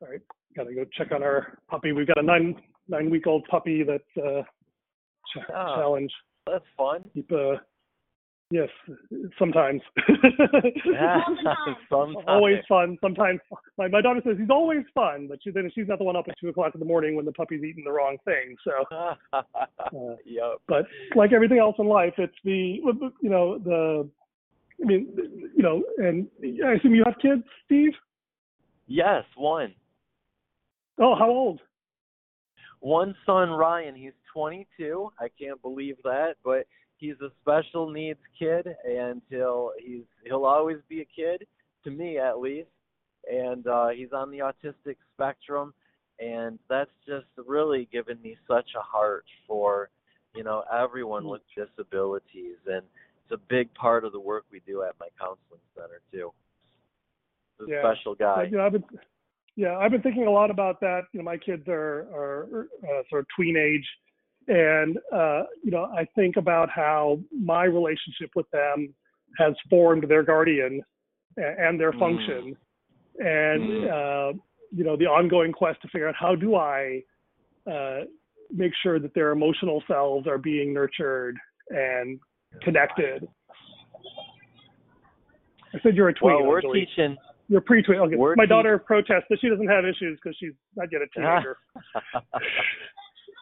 [0.00, 0.20] All right.
[0.56, 1.92] Gotta go check on our puppy.
[1.92, 2.54] We've got a nine
[2.88, 5.76] nine week old puppy that uh, ch- Ah.
[5.76, 6.12] challenge.
[6.46, 7.02] That's fun.
[7.12, 7.56] Keep uh,
[8.50, 8.68] yes,
[9.38, 9.80] sometimes.
[11.90, 12.24] Sometimes.
[12.26, 12.96] always fun.
[13.00, 13.40] Sometimes
[13.78, 16.26] my my daughter says he's always fun, but she, then she's not the one up
[16.28, 18.56] at two o'clock in the morning when the puppy's eating the wrong thing.
[18.64, 18.72] So.
[19.78, 20.58] Uh, yep.
[20.66, 22.78] but like everything else in life, it's the
[23.20, 24.08] you know the
[24.82, 25.08] I mean
[25.54, 26.26] you know, and
[26.64, 27.92] I assume you have kids, Steve.
[28.86, 29.74] Yes, one.
[30.98, 31.60] Oh, how old?
[32.80, 33.94] One son, Ryan.
[33.94, 35.10] He's 22.
[35.20, 36.66] I can't believe that, but
[36.98, 41.46] he's a special needs kid, and he'll he's he'll always be a kid
[41.84, 42.68] to me at least.
[43.30, 45.74] And uh, he's on the autistic spectrum,
[46.20, 49.90] and that's just really given me such a heart for
[50.34, 52.82] you know everyone with disabilities, and
[53.24, 56.32] it's a big part of the work we do at my counseling center too.
[57.58, 57.80] He's Yeah.
[57.80, 58.46] special guy.
[58.46, 58.84] Know, I've been
[59.56, 61.04] yeah, I've been thinking a lot about that.
[61.12, 63.86] You know, my kids are are uh, sort of tween age,
[64.48, 68.94] and uh, you know, I think about how my relationship with them
[69.38, 70.82] has formed their guardian
[71.36, 71.98] and their Mm.
[71.98, 72.56] function,
[73.18, 74.32] and uh,
[74.72, 77.02] you know, the ongoing quest to figure out how do I
[77.70, 78.00] uh,
[78.50, 81.36] make sure that their emotional selves are being nurtured
[81.70, 82.18] and
[82.62, 83.26] connected.
[85.74, 86.34] I said you're a tween.
[86.36, 87.16] well, we're teaching
[87.48, 87.98] You're pre-tween.
[87.98, 88.16] Okay.
[88.36, 91.56] My te- daughter protests that she doesn't have issues because she's not yet a teenager.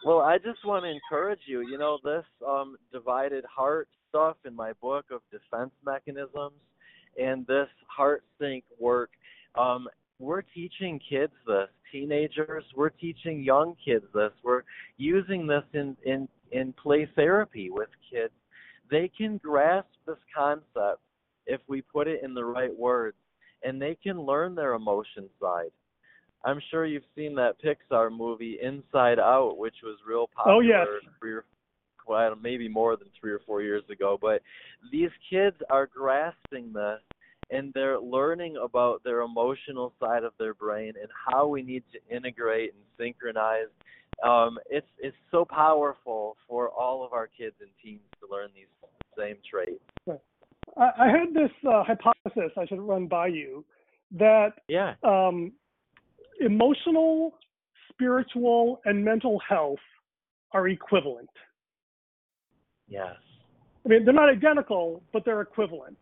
[0.04, 1.60] well, I just want to encourage you.
[1.60, 6.60] You know, this um, divided heart stuff in my book of defense mechanisms
[7.20, 9.10] and this heart sync work.
[9.54, 9.88] Um,
[10.18, 12.64] we're teaching kids this, teenagers.
[12.76, 14.30] We're teaching young kids this.
[14.42, 14.62] We're
[14.96, 18.32] using this in in in play therapy with kids.
[18.90, 21.00] They can grasp this concept
[21.46, 23.16] if we put it in the right words,
[23.62, 25.70] and they can learn their emotion side.
[26.44, 30.86] I'm sure you've seen that Pixar movie Inside Out, which was real popular Oh, yes.
[31.18, 31.44] three or
[32.06, 34.18] well, maybe more than three or four years ago.
[34.20, 34.42] But
[34.92, 37.00] these kids are grasping this
[37.50, 42.14] and they're learning about their emotional side of their brain and how we need to
[42.14, 43.68] integrate and synchronize.
[44.22, 48.66] Um, it's it's so powerful for all of our kids and teens to learn these
[49.18, 49.82] same traits.
[50.76, 53.64] I, I had this uh, hypothesis I should run by you
[54.12, 54.94] that Yeah.
[55.02, 55.52] um,
[56.40, 57.34] emotional,
[57.90, 59.78] spiritual, and mental health
[60.52, 61.30] are equivalent.
[62.88, 63.16] Yes.
[63.84, 65.98] I mean, they're not identical, but they're equivalent.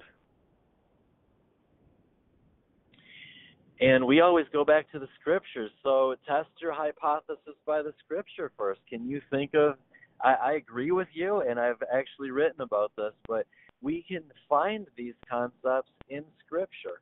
[3.81, 5.71] And we always go back to the scriptures.
[5.83, 8.81] So test your hypothesis by the scripture first.
[8.89, 9.77] Can you think of
[10.23, 13.47] I, I agree with you and I've actually written about this, but
[13.81, 17.01] we can find these concepts in scripture.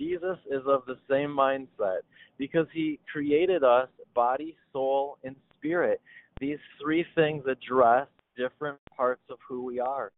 [0.00, 2.00] Jesus is of the same mindset
[2.38, 6.00] because he created us body, soul, and spirit.
[6.40, 10.10] These three things address different parts of who we are.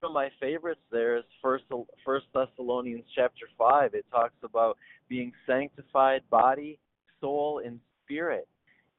[0.00, 1.64] One of my favorites there is First
[2.04, 3.94] First Thessalonians chapter five.
[3.94, 4.76] It talks about
[5.08, 6.78] being sanctified body,
[7.22, 8.46] soul, and spirit.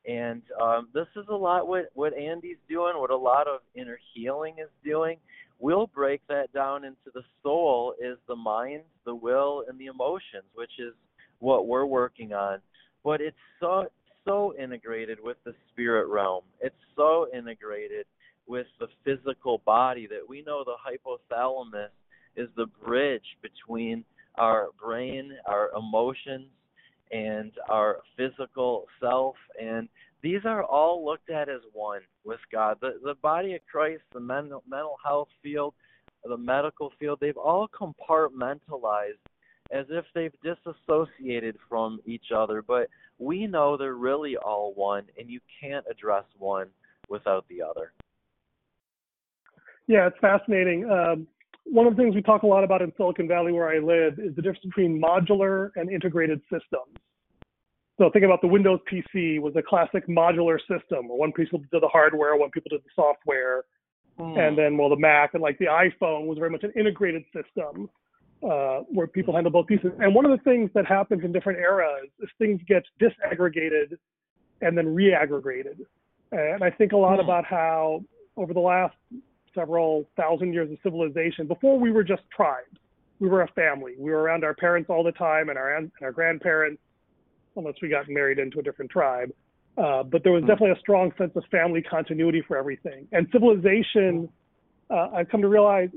[0.07, 3.99] And um, this is a lot what what Andy's doing, what a lot of inner
[4.15, 5.17] healing is doing.
[5.59, 10.45] We'll break that down into the soul is the mind, the will, and the emotions,
[10.53, 10.93] which is
[11.39, 12.59] what we're working on.
[13.03, 13.85] But it's so
[14.25, 16.43] so integrated with the spirit realm.
[16.59, 18.05] It's so integrated
[18.47, 21.89] with the physical body that we know the hypothalamus
[22.35, 24.03] is the bridge between
[24.37, 26.47] our brain, our emotions,
[27.11, 29.35] and our physical self.
[29.61, 29.87] And
[30.25, 32.77] these are all looked at as one with God.
[32.81, 35.75] The, the body of Christ, the mental, mental health field,
[36.23, 39.21] the medical field, they've all compartmentalized
[39.71, 42.63] as if they've disassociated from each other.
[42.63, 42.87] But
[43.19, 46.69] we know they're really all one, and you can't address one
[47.07, 47.93] without the other.
[49.85, 50.89] Yeah, it's fascinating.
[50.89, 51.27] Um,
[51.65, 54.17] one of the things we talk a lot about in Silicon Valley, where I live,
[54.17, 56.97] is the difference between modular and integrated systems.
[57.97, 61.07] So think about the Windows PC was a classic modular system.
[61.07, 63.63] One people did the hardware, one people did the software,
[64.19, 64.37] mm.
[64.37, 67.89] and then well the Mac and like the iPhone was very much an integrated system
[68.43, 69.91] uh, where people handle both pieces.
[69.99, 73.97] And one of the things that happens in different eras is things get disaggregated
[74.61, 75.79] and then reaggregated.
[76.31, 77.23] And I think a lot mm.
[77.23, 78.03] about how
[78.35, 78.95] over the last
[79.53, 82.77] several thousand years of civilization, before we were just tribes,
[83.19, 83.93] we were a family.
[83.97, 86.81] We were around our parents all the time and our and our grandparents
[87.55, 89.31] unless we got married into a different tribe.
[89.77, 93.07] Uh, but there was mm definitely a strong sense of family continuity for everything.
[93.11, 94.29] And civilization,
[94.89, 95.89] uh, I've come to realize,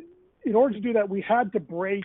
[0.45, 2.05] in order to do that, we had to break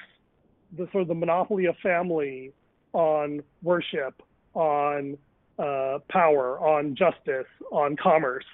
[0.77, 2.51] the sort of the monopoly of family
[2.93, 4.21] on worship,
[4.53, 5.17] on
[5.57, 8.45] uh, power, on justice, on commerce.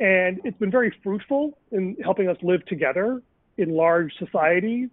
[0.00, 3.22] And it's been very fruitful in helping us live together
[3.58, 4.88] in large societies,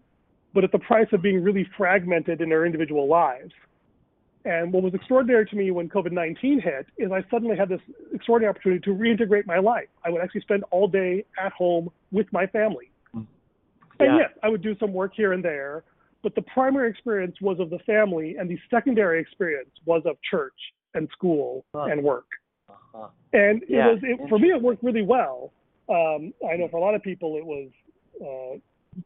[0.53, 3.53] but at the price of being really fragmented in our individual lives.
[4.45, 7.82] And what was extraordinary to me when COVID 19 hit is I suddenly had this
[8.13, 9.89] extraordinary opportunity to reintegrate my life.
[10.06, 12.89] I would actually spend all day at home with my family.
[13.13, 13.21] Yeah.
[13.99, 15.84] And yes, I would do some work here and there,
[16.23, 20.54] but the primary experience was of the family, and the secondary experience was of church
[20.93, 21.88] and school huh.
[21.91, 22.28] and work.
[22.69, 23.08] Uh-huh.
[23.34, 23.89] And yeah.
[23.89, 25.52] it was it, for me, it worked really well.
[25.89, 27.69] Um, I know for a lot of people, it was
[28.21, 28.58] uh,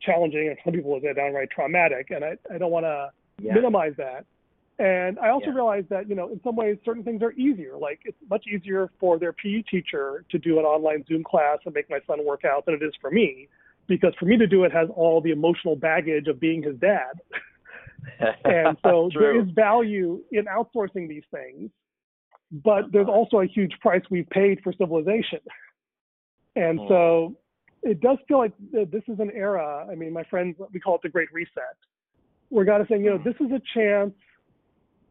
[0.02, 2.12] challenging, and for some people it was downright traumatic.
[2.12, 3.10] And I, I don't want to
[3.42, 3.54] yeah.
[3.54, 4.26] minimize that.
[4.80, 5.54] And I also yeah.
[5.54, 7.78] realized that, you know, in some ways, certain things are easier.
[7.78, 11.74] Like it's much easier for their PE teacher to do an online Zoom class and
[11.74, 13.48] make my son work out than it is for me,
[13.88, 17.14] because for me to do it has all the emotional baggage of being his dad.
[18.46, 21.70] and so there is value in outsourcing these things,
[22.52, 25.40] but there's also a huge price we've paid for civilization.
[26.56, 26.88] And mm.
[26.88, 27.38] so
[27.84, 29.86] it does feel like this is an era.
[29.90, 31.78] I mean, my friends, we call it the Great Reset.
[32.50, 33.24] We're got to say, you know, hmm.
[33.24, 34.14] this is a chance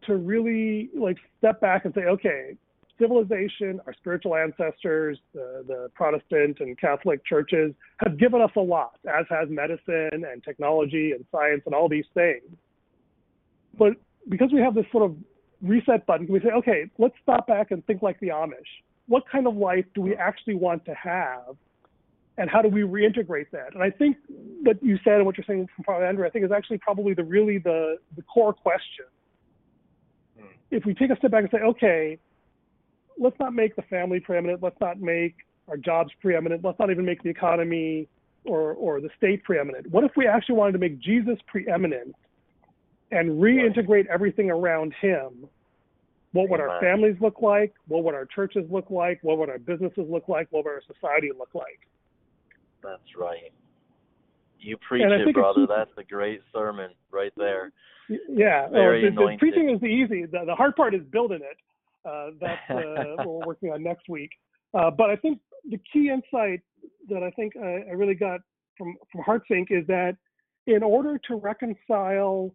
[0.07, 2.57] to really like step back and say, okay,
[2.99, 8.99] civilization, our spiritual ancestors, the, the Protestant and Catholic churches have given us a lot,
[9.09, 12.43] as has medicine and technology and science and all these things.
[13.79, 13.95] But
[14.29, 15.17] because we have this sort of
[15.63, 18.71] reset button, we say, okay, let's stop back and think like the Amish.
[19.09, 21.57] What kind of life do we actually want to have?
[22.39, 23.75] And how do we reintegrate that?
[23.75, 24.17] And I think
[24.63, 27.15] what you said and what you're saying from Father Andrew, I think is actually probably
[27.15, 29.07] the really the, the core question
[30.73, 32.19] if we take a step back and say, okay,
[33.19, 35.37] let's not make the family preeminent, let's not make
[35.69, 38.09] our jobs preeminent, let's not even make the economy
[38.45, 39.87] or, or the state preeminent.
[39.91, 42.17] What if we actually wanted to make Jesus preeminent
[43.13, 45.47] and reintegrate everything around him?
[46.33, 47.75] What would our families look like?
[47.87, 49.19] What would our churches look like?
[49.23, 50.49] What would our businesses look like?
[50.51, 51.81] What would our society look like?
[52.83, 53.53] That's right.
[54.63, 55.67] You preach it, brother.
[55.67, 57.73] That's a great sermon right there.
[58.09, 60.25] Yeah, Very well, the, the preaching is the easy.
[60.27, 61.57] The, the hard part is building it.
[62.09, 64.31] Uh, that's uh, what we're working on next week.
[64.75, 65.39] Uh, but I think
[65.69, 66.61] the key insight
[67.09, 68.41] that I think I, I really got
[68.79, 70.17] from from HeartSync is that
[70.67, 72.55] in order to reconcile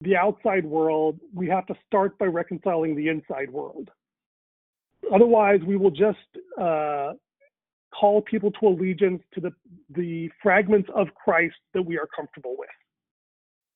[0.00, 3.90] the outside world, we have to start by reconciling the inside world.
[5.12, 6.18] Otherwise, we will just
[6.60, 7.12] uh,
[7.98, 9.52] call people to allegiance to the,
[9.90, 12.68] the fragments of Christ that we are comfortable with.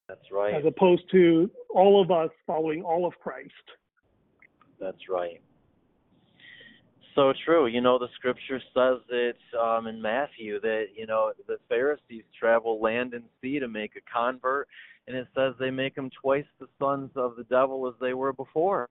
[0.08, 0.54] That's right.
[0.54, 3.52] As opposed to all of us following all of Christ.
[4.80, 5.40] That's right.
[7.14, 7.66] So true.
[7.66, 12.80] You know, the scripture says it um, in Matthew that, you know, the Pharisees travel
[12.80, 14.68] land and sea to make a convert,
[15.06, 18.32] and it says they make them twice the sons of the devil as they were
[18.32, 18.88] before.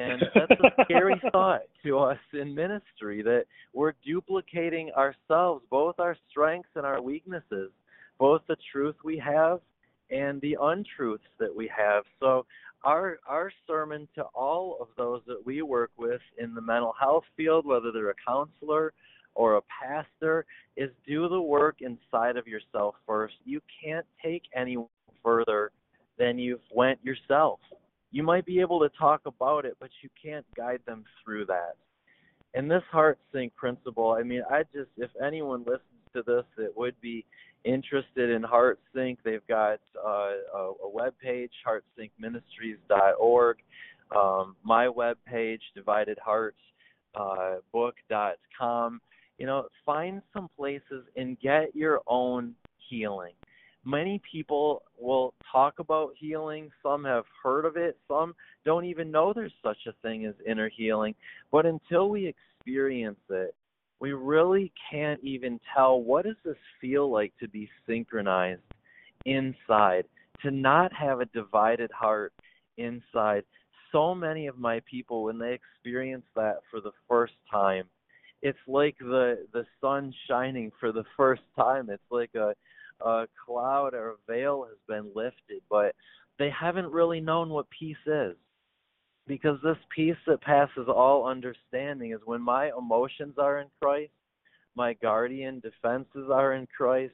[0.00, 3.44] And that's a scary thought to us in ministry that
[3.74, 7.70] we're duplicating ourselves, both our strengths and our weaknesses,
[8.18, 9.60] both the truth we have
[10.10, 12.04] and the untruths that we have.
[12.18, 12.46] So
[12.84, 17.24] our our sermon to all of those that we work with in the mental health
[17.36, 18.92] field, whether they're a counselor
[19.34, 20.46] or a pastor,
[20.76, 23.34] is do the work inside of yourself first.
[23.44, 24.88] You can't take anyone
[25.22, 25.70] further
[26.18, 27.60] than you've went yourself.
[28.10, 31.76] You might be able to talk about it, but you can't guide them through that.
[32.54, 35.82] And this heart sync principle, I mean, I just if anyone listens
[36.14, 37.24] to this that would be
[37.64, 43.56] interested in HeartSync, they've got uh, a, a web page, heartsyncministries.org,
[44.16, 48.10] um, my web page, dividedheartsbook.com.
[48.10, 48.98] Uh,
[49.38, 52.54] you know, find some places and get your own
[52.90, 53.32] healing.
[53.84, 56.70] Many people will talk about healing.
[56.82, 57.96] Some have heard of it.
[58.08, 61.14] Some don't even know there's such a thing as inner healing.
[61.50, 63.54] But until we experience it,
[64.00, 68.62] we really can't even tell what does this feel like to be synchronized
[69.26, 70.04] inside
[70.42, 72.32] to not have a divided heart
[72.78, 73.44] inside
[73.92, 77.84] so many of my people when they experience that for the first time
[78.42, 82.54] it's like the the sun shining for the first time it's like a
[83.04, 85.94] a cloud or a veil has been lifted but
[86.40, 88.34] they haven't really known what peace is.
[89.28, 94.10] Because this peace that passes all understanding is when my emotions are in Christ,
[94.74, 97.12] my guardian defenses are in Christ,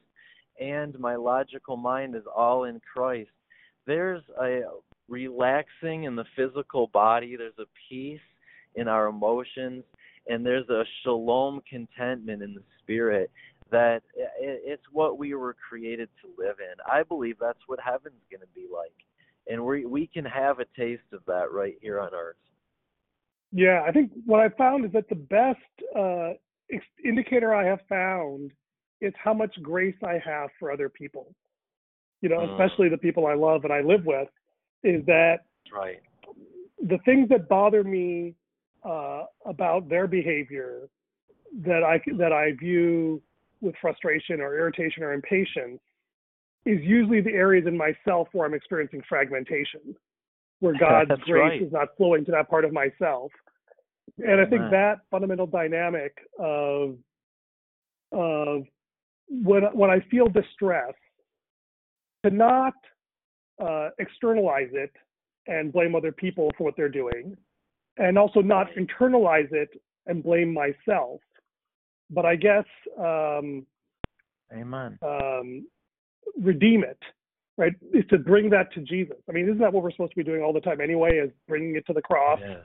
[0.59, 3.29] and my logical mind is all in Christ.
[3.85, 4.61] There's a
[5.09, 8.19] relaxing in the physical body, there's a peace
[8.75, 9.83] in our emotions,
[10.27, 13.29] and there's a shalom contentment in the spirit
[13.71, 14.01] that
[14.39, 16.75] it's what we were created to live in.
[16.91, 18.93] I believe that's what heaven's going to be like
[19.49, 22.35] and we we can have a taste of that right here on Earth.
[23.51, 25.59] Yeah, I think what I found is that the best
[25.97, 26.33] uh,
[27.03, 28.51] indicator I have found
[28.99, 31.33] is how much grace I have for other people.
[32.21, 32.51] You know, mm.
[32.51, 34.27] especially the people I love and I live with,
[34.83, 36.01] is that right.
[36.81, 38.35] The things that bother me
[38.83, 40.89] uh, about their behavior
[41.65, 43.21] that I that I view
[43.61, 45.79] with frustration or irritation or impatience
[46.65, 49.95] is usually the areas in myself where I'm experiencing fragmentation,
[50.59, 51.61] where God's grace right.
[51.61, 53.31] is not flowing to that part of myself.
[54.19, 56.95] And I think that fundamental dynamic of
[58.11, 58.63] of
[59.29, 60.93] when when I feel distress,
[62.25, 62.73] to not
[63.61, 64.91] uh, externalize it
[65.47, 67.35] and blame other people for what they're doing,
[67.97, 69.69] and also not internalize it
[70.07, 71.19] and blame myself.
[72.09, 72.65] But I guess
[72.97, 73.65] um,
[74.53, 74.97] Amen.
[75.01, 75.67] Um,
[76.41, 76.99] redeem it,
[77.57, 77.73] right?
[77.93, 79.17] Is to bring that to Jesus.
[79.29, 81.17] I mean, isn't that what we're supposed to be doing all the time anyway?
[81.17, 82.59] Is bringing it to the cross, yes.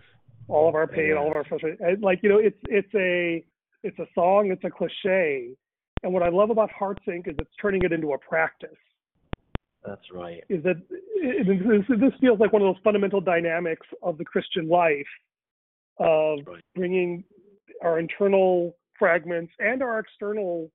[0.49, 1.78] all of our pain, all of our frustration.
[2.01, 3.45] Like you know, it's it's a
[3.82, 5.51] it's a song, it's a cliche,
[6.03, 8.70] and what I love about HeartSync is it's turning it into a practice.
[9.84, 10.45] That's right.
[10.49, 10.76] Is that
[11.16, 15.07] it, this feels like one of those fundamental dynamics of the Christian life
[15.99, 16.62] of right.
[16.76, 17.24] bringing
[17.82, 20.70] our internal fragments and our external,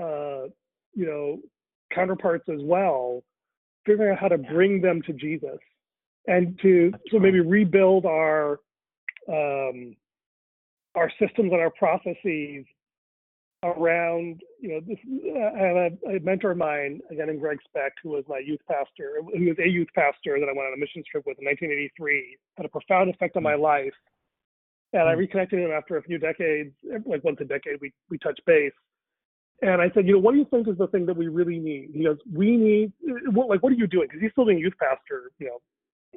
[0.00, 0.48] uh,
[0.94, 1.38] you know,
[1.92, 3.22] counterparts as well,
[3.86, 5.58] figuring out how to bring them to Jesus
[6.26, 8.60] and to so maybe rebuild our
[9.28, 9.96] um,
[10.94, 12.64] our systems and our processes
[13.62, 14.98] around you know this
[15.54, 18.60] I have a, a, mentor of mine again in Greg Speck who was my youth
[18.70, 21.46] pastor who was a youth pastor that I went on a mission trip with in
[21.46, 23.62] 1983 had a profound effect on my hmm.
[23.62, 23.94] life
[24.94, 25.18] and I hmm.
[25.18, 26.72] reconnected him after a few decades
[27.04, 28.72] like once a decade we we touch base
[29.62, 31.58] and I said, you know, what do you think is the thing that we really
[31.58, 31.90] need?
[31.94, 32.92] He goes, we need,
[33.32, 34.08] what, like, what are you doing?
[34.08, 35.60] Because he's still being youth pastor, you know,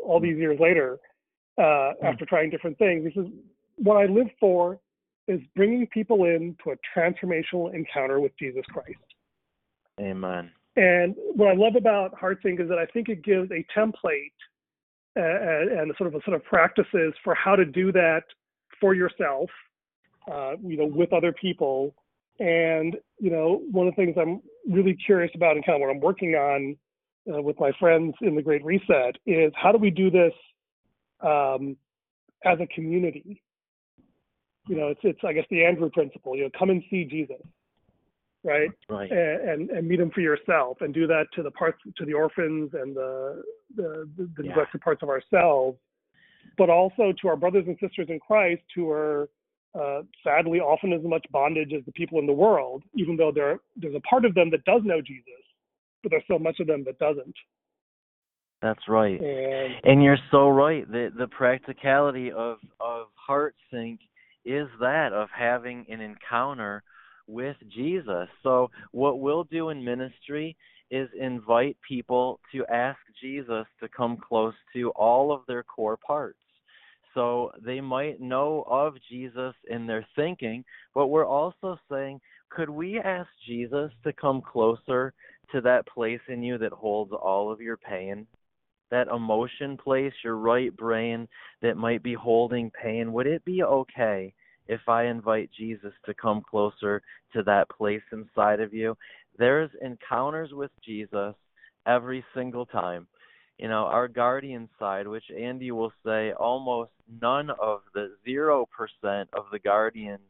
[0.04, 1.00] all these years later,
[1.58, 2.06] uh, mm-hmm.
[2.06, 3.06] after trying different things.
[3.06, 3.30] He says,
[3.78, 4.80] what I live for
[5.28, 9.00] is bringing people in to a transformational encounter with Jesus Christ.
[10.00, 10.52] Amen.
[10.76, 14.32] And what I love about Heart HeartSync is that I think it gives a template
[15.16, 18.24] and, and sort of a sort of practices for how to do that
[18.80, 19.50] for yourself,
[20.32, 21.96] uh, you know, with other people
[22.40, 25.90] and you know, one of the things I'm really curious about and kind of what
[25.90, 26.78] I'm working on
[27.34, 30.34] uh, with my friends in the Great Reset is how do we do this
[31.22, 31.76] um,
[32.46, 33.42] as a community?
[34.68, 36.36] You know, it's it's I guess the Andrew principle.
[36.36, 37.42] You know, come and see Jesus.
[38.44, 38.70] right?
[38.90, 39.12] Right.
[39.12, 42.14] And, and, and meet them for yourself, and do that to the parts to the
[42.14, 43.44] orphans and the
[43.76, 44.50] the, the, the Yeah.
[44.50, 45.78] neglected parts of ourselves,
[46.58, 49.30] but also to our brothers and sisters in Christ who are
[49.76, 53.60] uh, sadly often as much bondage as the people in the world, even though there
[53.76, 55.43] there's a part of them that does know Jesus,
[56.01, 57.36] but there's so much of them that doesn't.
[58.62, 59.22] That's right.
[59.22, 60.89] And And you're so right.
[60.89, 63.99] The the practicality of of heart sync
[64.45, 66.82] is that of having an encounter
[67.28, 68.28] with Jesus.
[68.41, 70.55] So what we'll do in ministry
[70.89, 76.39] is invite people to ask Jesus to come close to all of their core parts.
[77.18, 80.63] So they might know of Jesus in their thinking,
[80.93, 85.15] but we're also saying, could we ask Jesus to come closer
[85.51, 88.28] to that place in you that holds all of your pain?
[88.89, 91.28] that emotion place, your right brain
[91.61, 94.34] that might be holding pain, would it be okay
[94.68, 97.01] if I invite Jesus to come closer
[97.34, 98.95] to that place inside of you?
[99.38, 101.36] There's encounters with Jesus
[101.86, 103.07] every single time.
[103.58, 106.91] You know, our guardian side, which Andy will say almost
[107.22, 108.66] none of the 0%
[109.34, 110.22] of the guardians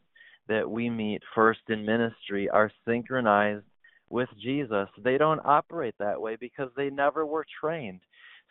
[0.48, 3.66] that we meet first in ministry are synchronized
[4.10, 4.88] with Jesus.
[5.04, 8.00] They don't operate that way because they never were trained.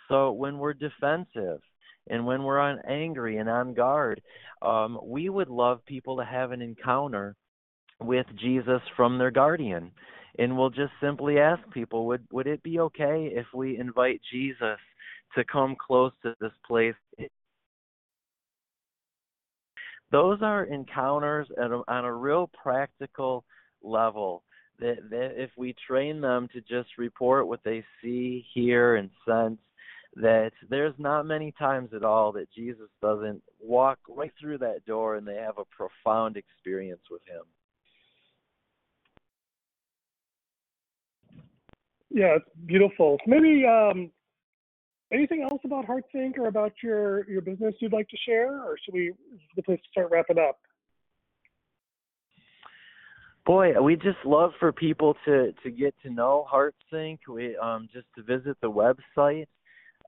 [0.08, 1.60] So when we're defensive
[2.08, 4.20] and when we're on angry and on guard,
[4.62, 7.34] um, we would love people to have an encounter
[8.00, 9.90] with Jesus from their guardian.
[10.38, 14.78] And we'll just simply ask people, would would it be okay if we invite Jesus
[15.34, 16.94] to come close to this place?
[20.12, 23.44] Those are encounters a, on a real practical
[23.82, 24.42] level
[24.78, 29.58] that, that if we train them to just report what they see, hear, and sense,
[30.14, 35.16] that there's not many times at all that Jesus doesn't walk right through that door
[35.16, 37.42] and they have a profound experience with him.
[42.16, 43.18] Yeah, it's beautiful.
[43.26, 44.10] Maybe um,
[45.12, 48.94] anything else about HeartSync or about your your business you'd like to share, or should
[48.94, 49.12] we?
[49.54, 50.58] The place to start wrapping up?
[53.44, 57.18] Boy, we just love for people to to get to know HeartSync.
[57.28, 59.46] We um just to visit the website.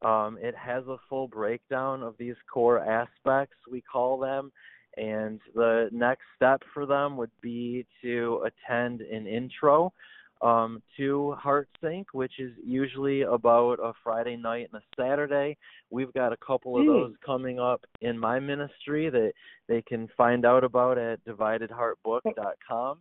[0.00, 4.50] Um, it has a full breakdown of these core aspects, we call them,
[4.96, 9.92] and the next step for them would be to attend an intro
[10.40, 15.56] um, to HeartSync, which is usually about a Friday night and a Saturday.
[15.90, 16.88] We've got a couple of Hmm.
[16.88, 19.32] those coming up in my ministry that
[19.66, 22.98] they can find out about at dividedheartbook.com.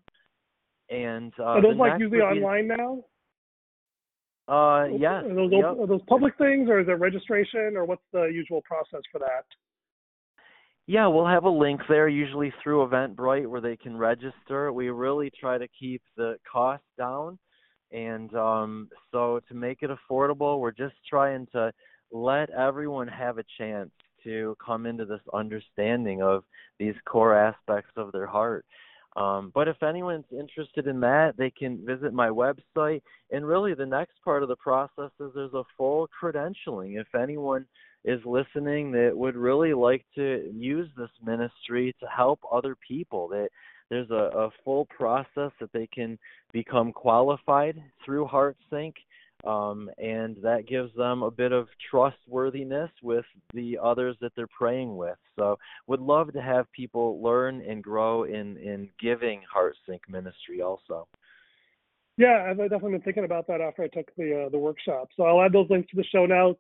[0.90, 3.04] And uh, are those like usually be- online now?
[4.48, 5.26] Uh, yes.
[5.26, 5.78] Are those yep.
[5.78, 9.44] are those public things, or is it registration, or what's the usual process for that?
[10.90, 14.72] Yeah, we'll have a link there, usually through Eventbrite, where they can register.
[14.72, 17.38] We really try to keep the cost down,
[17.92, 21.74] and um, so to make it affordable, we're just trying to
[22.10, 23.90] let everyone have a chance
[24.24, 26.46] to come into this understanding of
[26.80, 28.66] these core aspects of their heart.
[29.18, 33.02] Um, but if anyone's interested in that, they can visit my website.
[33.32, 36.98] And really, the next part of the process is there's a full credentialing.
[36.98, 37.66] If anyone
[38.08, 43.50] is listening that would really like to use this ministry to help other people, that
[43.90, 46.18] there's a, a full process that they can
[46.54, 48.94] become qualified through HeartSync.
[49.46, 54.96] Um, and that gives them a bit of trustworthiness with the others that they're praying
[54.98, 55.18] with.
[55.36, 61.08] So, would love to have people learn and grow in in giving HeartSync ministry also.
[62.18, 65.10] Yeah, I've definitely been thinking about that after I took the uh, the workshop.
[65.16, 66.60] So I'll add those links to the show notes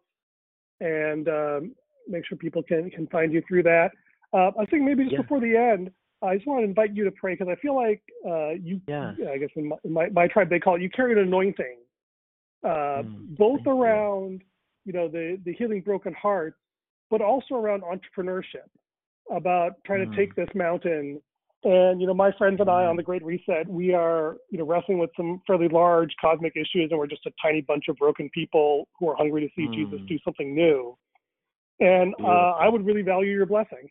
[0.79, 1.75] and um,
[2.07, 3.91] make sure people can can find you through that.
[4.33, 5.21] Uh, I think maybe just Yeah.
[5.21, 8.01] before the end, I just want to invite you to pray because I feel like
[8.25, 9.13] uh, you, Yeah.
[9.31, 11.77] I guess in my, in my my tribe they call it you carry an anointing,
[12.63, 12.67] uh,
[13.03, 13.71] Mm, both thank you.
[13.73, 14.43] around
[14.85, 16.57] you know the the healing broken hearts,
[17.09, 18.69] but also around entrepreneurship,
[19.31, 20.09] about trying Mm.
[20.11, 21.21] to take this mountain.
[21.63, 24.65] And you know, my friends and I on the Great Reset, we are you know
[24.65, 28.29] wrestling with some fairly large cosmic issues, and we're just a tiny bunch of broken
[28.29, 30.07] people who are hungry to see Jesus Mm.
[30.07, 30.97] do something new.
[31.79, 33.89] And uh, I would really value your blessing.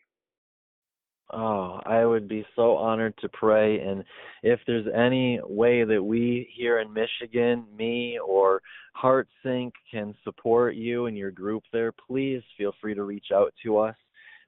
[1.31, 3.81] Oh, I would be so honored to pray.
[3.81, 4.03] And
[4.43, 8.61] if there's any way that we here in Michigan, me or
[9.01, 13.77] HeartSync, can support you and your group there, please feel free to reach out to
[13.77, 13.95] us.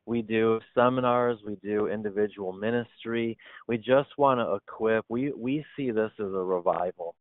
[0.10, 3.38] We do seminars, we do individual ministry.
[3.68, 5.06] We just want to equip.
[5.08, 7.14] We we see this as a revival,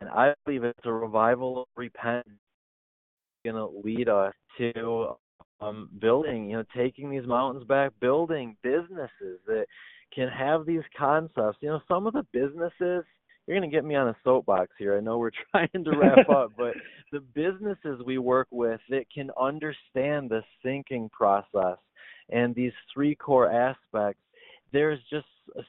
[0.00, 2.38] and I believe it's a revival of repentance.
[3.44, 5.16] Going to lead us to
[5.60, 9.66] um, building, you know, taking these mountains back, building businesses that
[10.14, 11.58] can have these concepts.
[11.60, 13.04] You know, some of the businesses
[13.46, 14.96] you're going to get me on a soapbox here.
[14.96, 16.72] I know we're trying to wrap up, but
[17.12, 21.76] the businesses we work with that can understand the thinking process
[22.30, 24.20] and these three core aspects,
[24.72, 25.26] there's just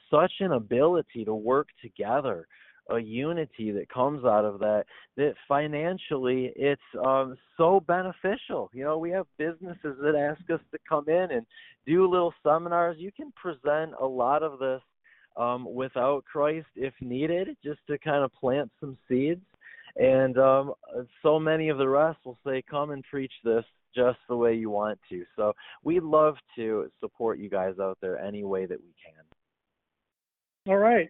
[0.09, 2.47] such an ability to work together
[2.89, 4.85] a unity that comes out of that
[5.17, 8.69] that financially it's um so beneficial.
[8.73, 11.45] You know we have businesses that ask us to come in and
[11.85, 12.97] do little seminars.
[12.99, 14.81] You can present a lot of this
[15.35, 19.41] um without Christ if needed just to kind of plant some seeds
[19.97, 20.73] and um
[21.21, 23.63] so many of the rest will say come and preach this
[23.95, 28.19] just the way you want to so we'd love to support you guys out there
[28.19, 31.09] any way that we can all right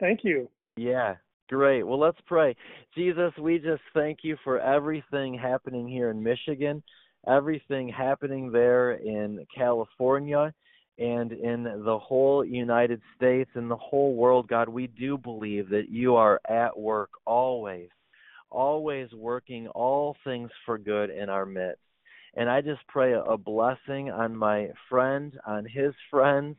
[0.00, 1.16] thank you yeah,
[1.48, 1.82] great.
[1.82, 2.56] Well, let's pray.
[2.94, 6.82] Jesus, we just thank you for everything happening here in Michigan,
[7.26, 10.52] everything happening there in California,
[10.98, 14.48] and in the whole United States and the whole world.
[14.48, 17.88] God, we do believe that you are at work always,
[18.52, 21.80] always working all things for good in our midst.
[22.34, 26.56] And I just pray a blessing on my friend, on his friends,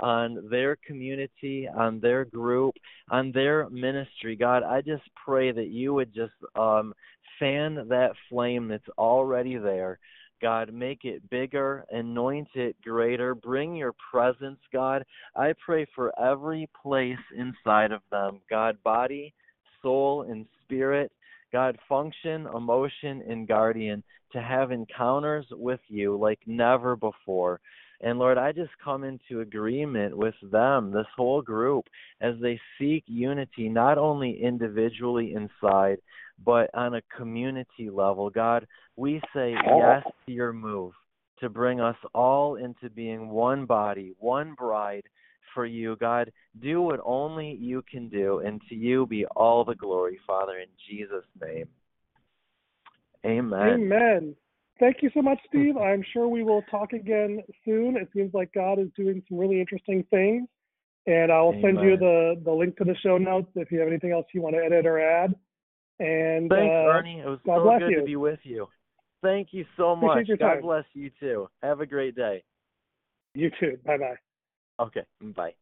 [0.00, 2.74] on their community, on their group,
[3.10, 4.34] on their ministry.
[4.34, 6.94] God, I just pray that you would just um,
[7.38, 9.98] fan that flame that's already there.
[10.40, 15.04] God, make it bigger, anoint it greater, bring your presence, God.
[15.36, 19.34] I pray for every place inside of them, God, body,
[19.82, 21.12] soul, and spirit.
[21.52, 27.60] God, function, emotion, and guardian to have encounters with you like never before.
[28.02, 31.84] And Lord, I just come into agreement with them, this whole group,
[32.20, 35.98] as they seek unity, not only individually inside,
[36.44, 38.30] but on a community level.
[38.30, 40.92] God, we say yes to your move
[41.40, 45.04] to bring us all into being one body, one bride
[45.54, 45.96] for you.
[45.96, 50.58] God, do what only you can do, and to you be all the glory, Father,
[50.58, 51.68] in Jesus' name.
[53.24, 53.68] Amen.
[53.68, 54.36] Amen.
[54.78, 55.76] Thank you so much, Steve.
[55.82, 57.96] I'm sure we will talk again soon.
[57.96, 60.48] It seems like God is doing some really interesting things.
[61.06, 61.62] And I'll Amen.
[61.62, 64.42] send you the, the link to the show notes if you have anything else you
[64.42, 65.34] want to edit or add.
[65.98, 67.20] And thanks, uh, Ernie.
[67.20, 68.00] It was God so good you.
[68.00, 68.68] to be with you.
[69.22, 70.26] Thank you so much.
[70.38, 70.62] God time.
[70.62, 71.48] bless you too.
[71.62, 72.42] Have a great day.
[73.34, 73.78] You too.
[73.84, 74.29] Bye bye.
[74.80, 75.02] Okay.
[75.36, 75.54] Bye.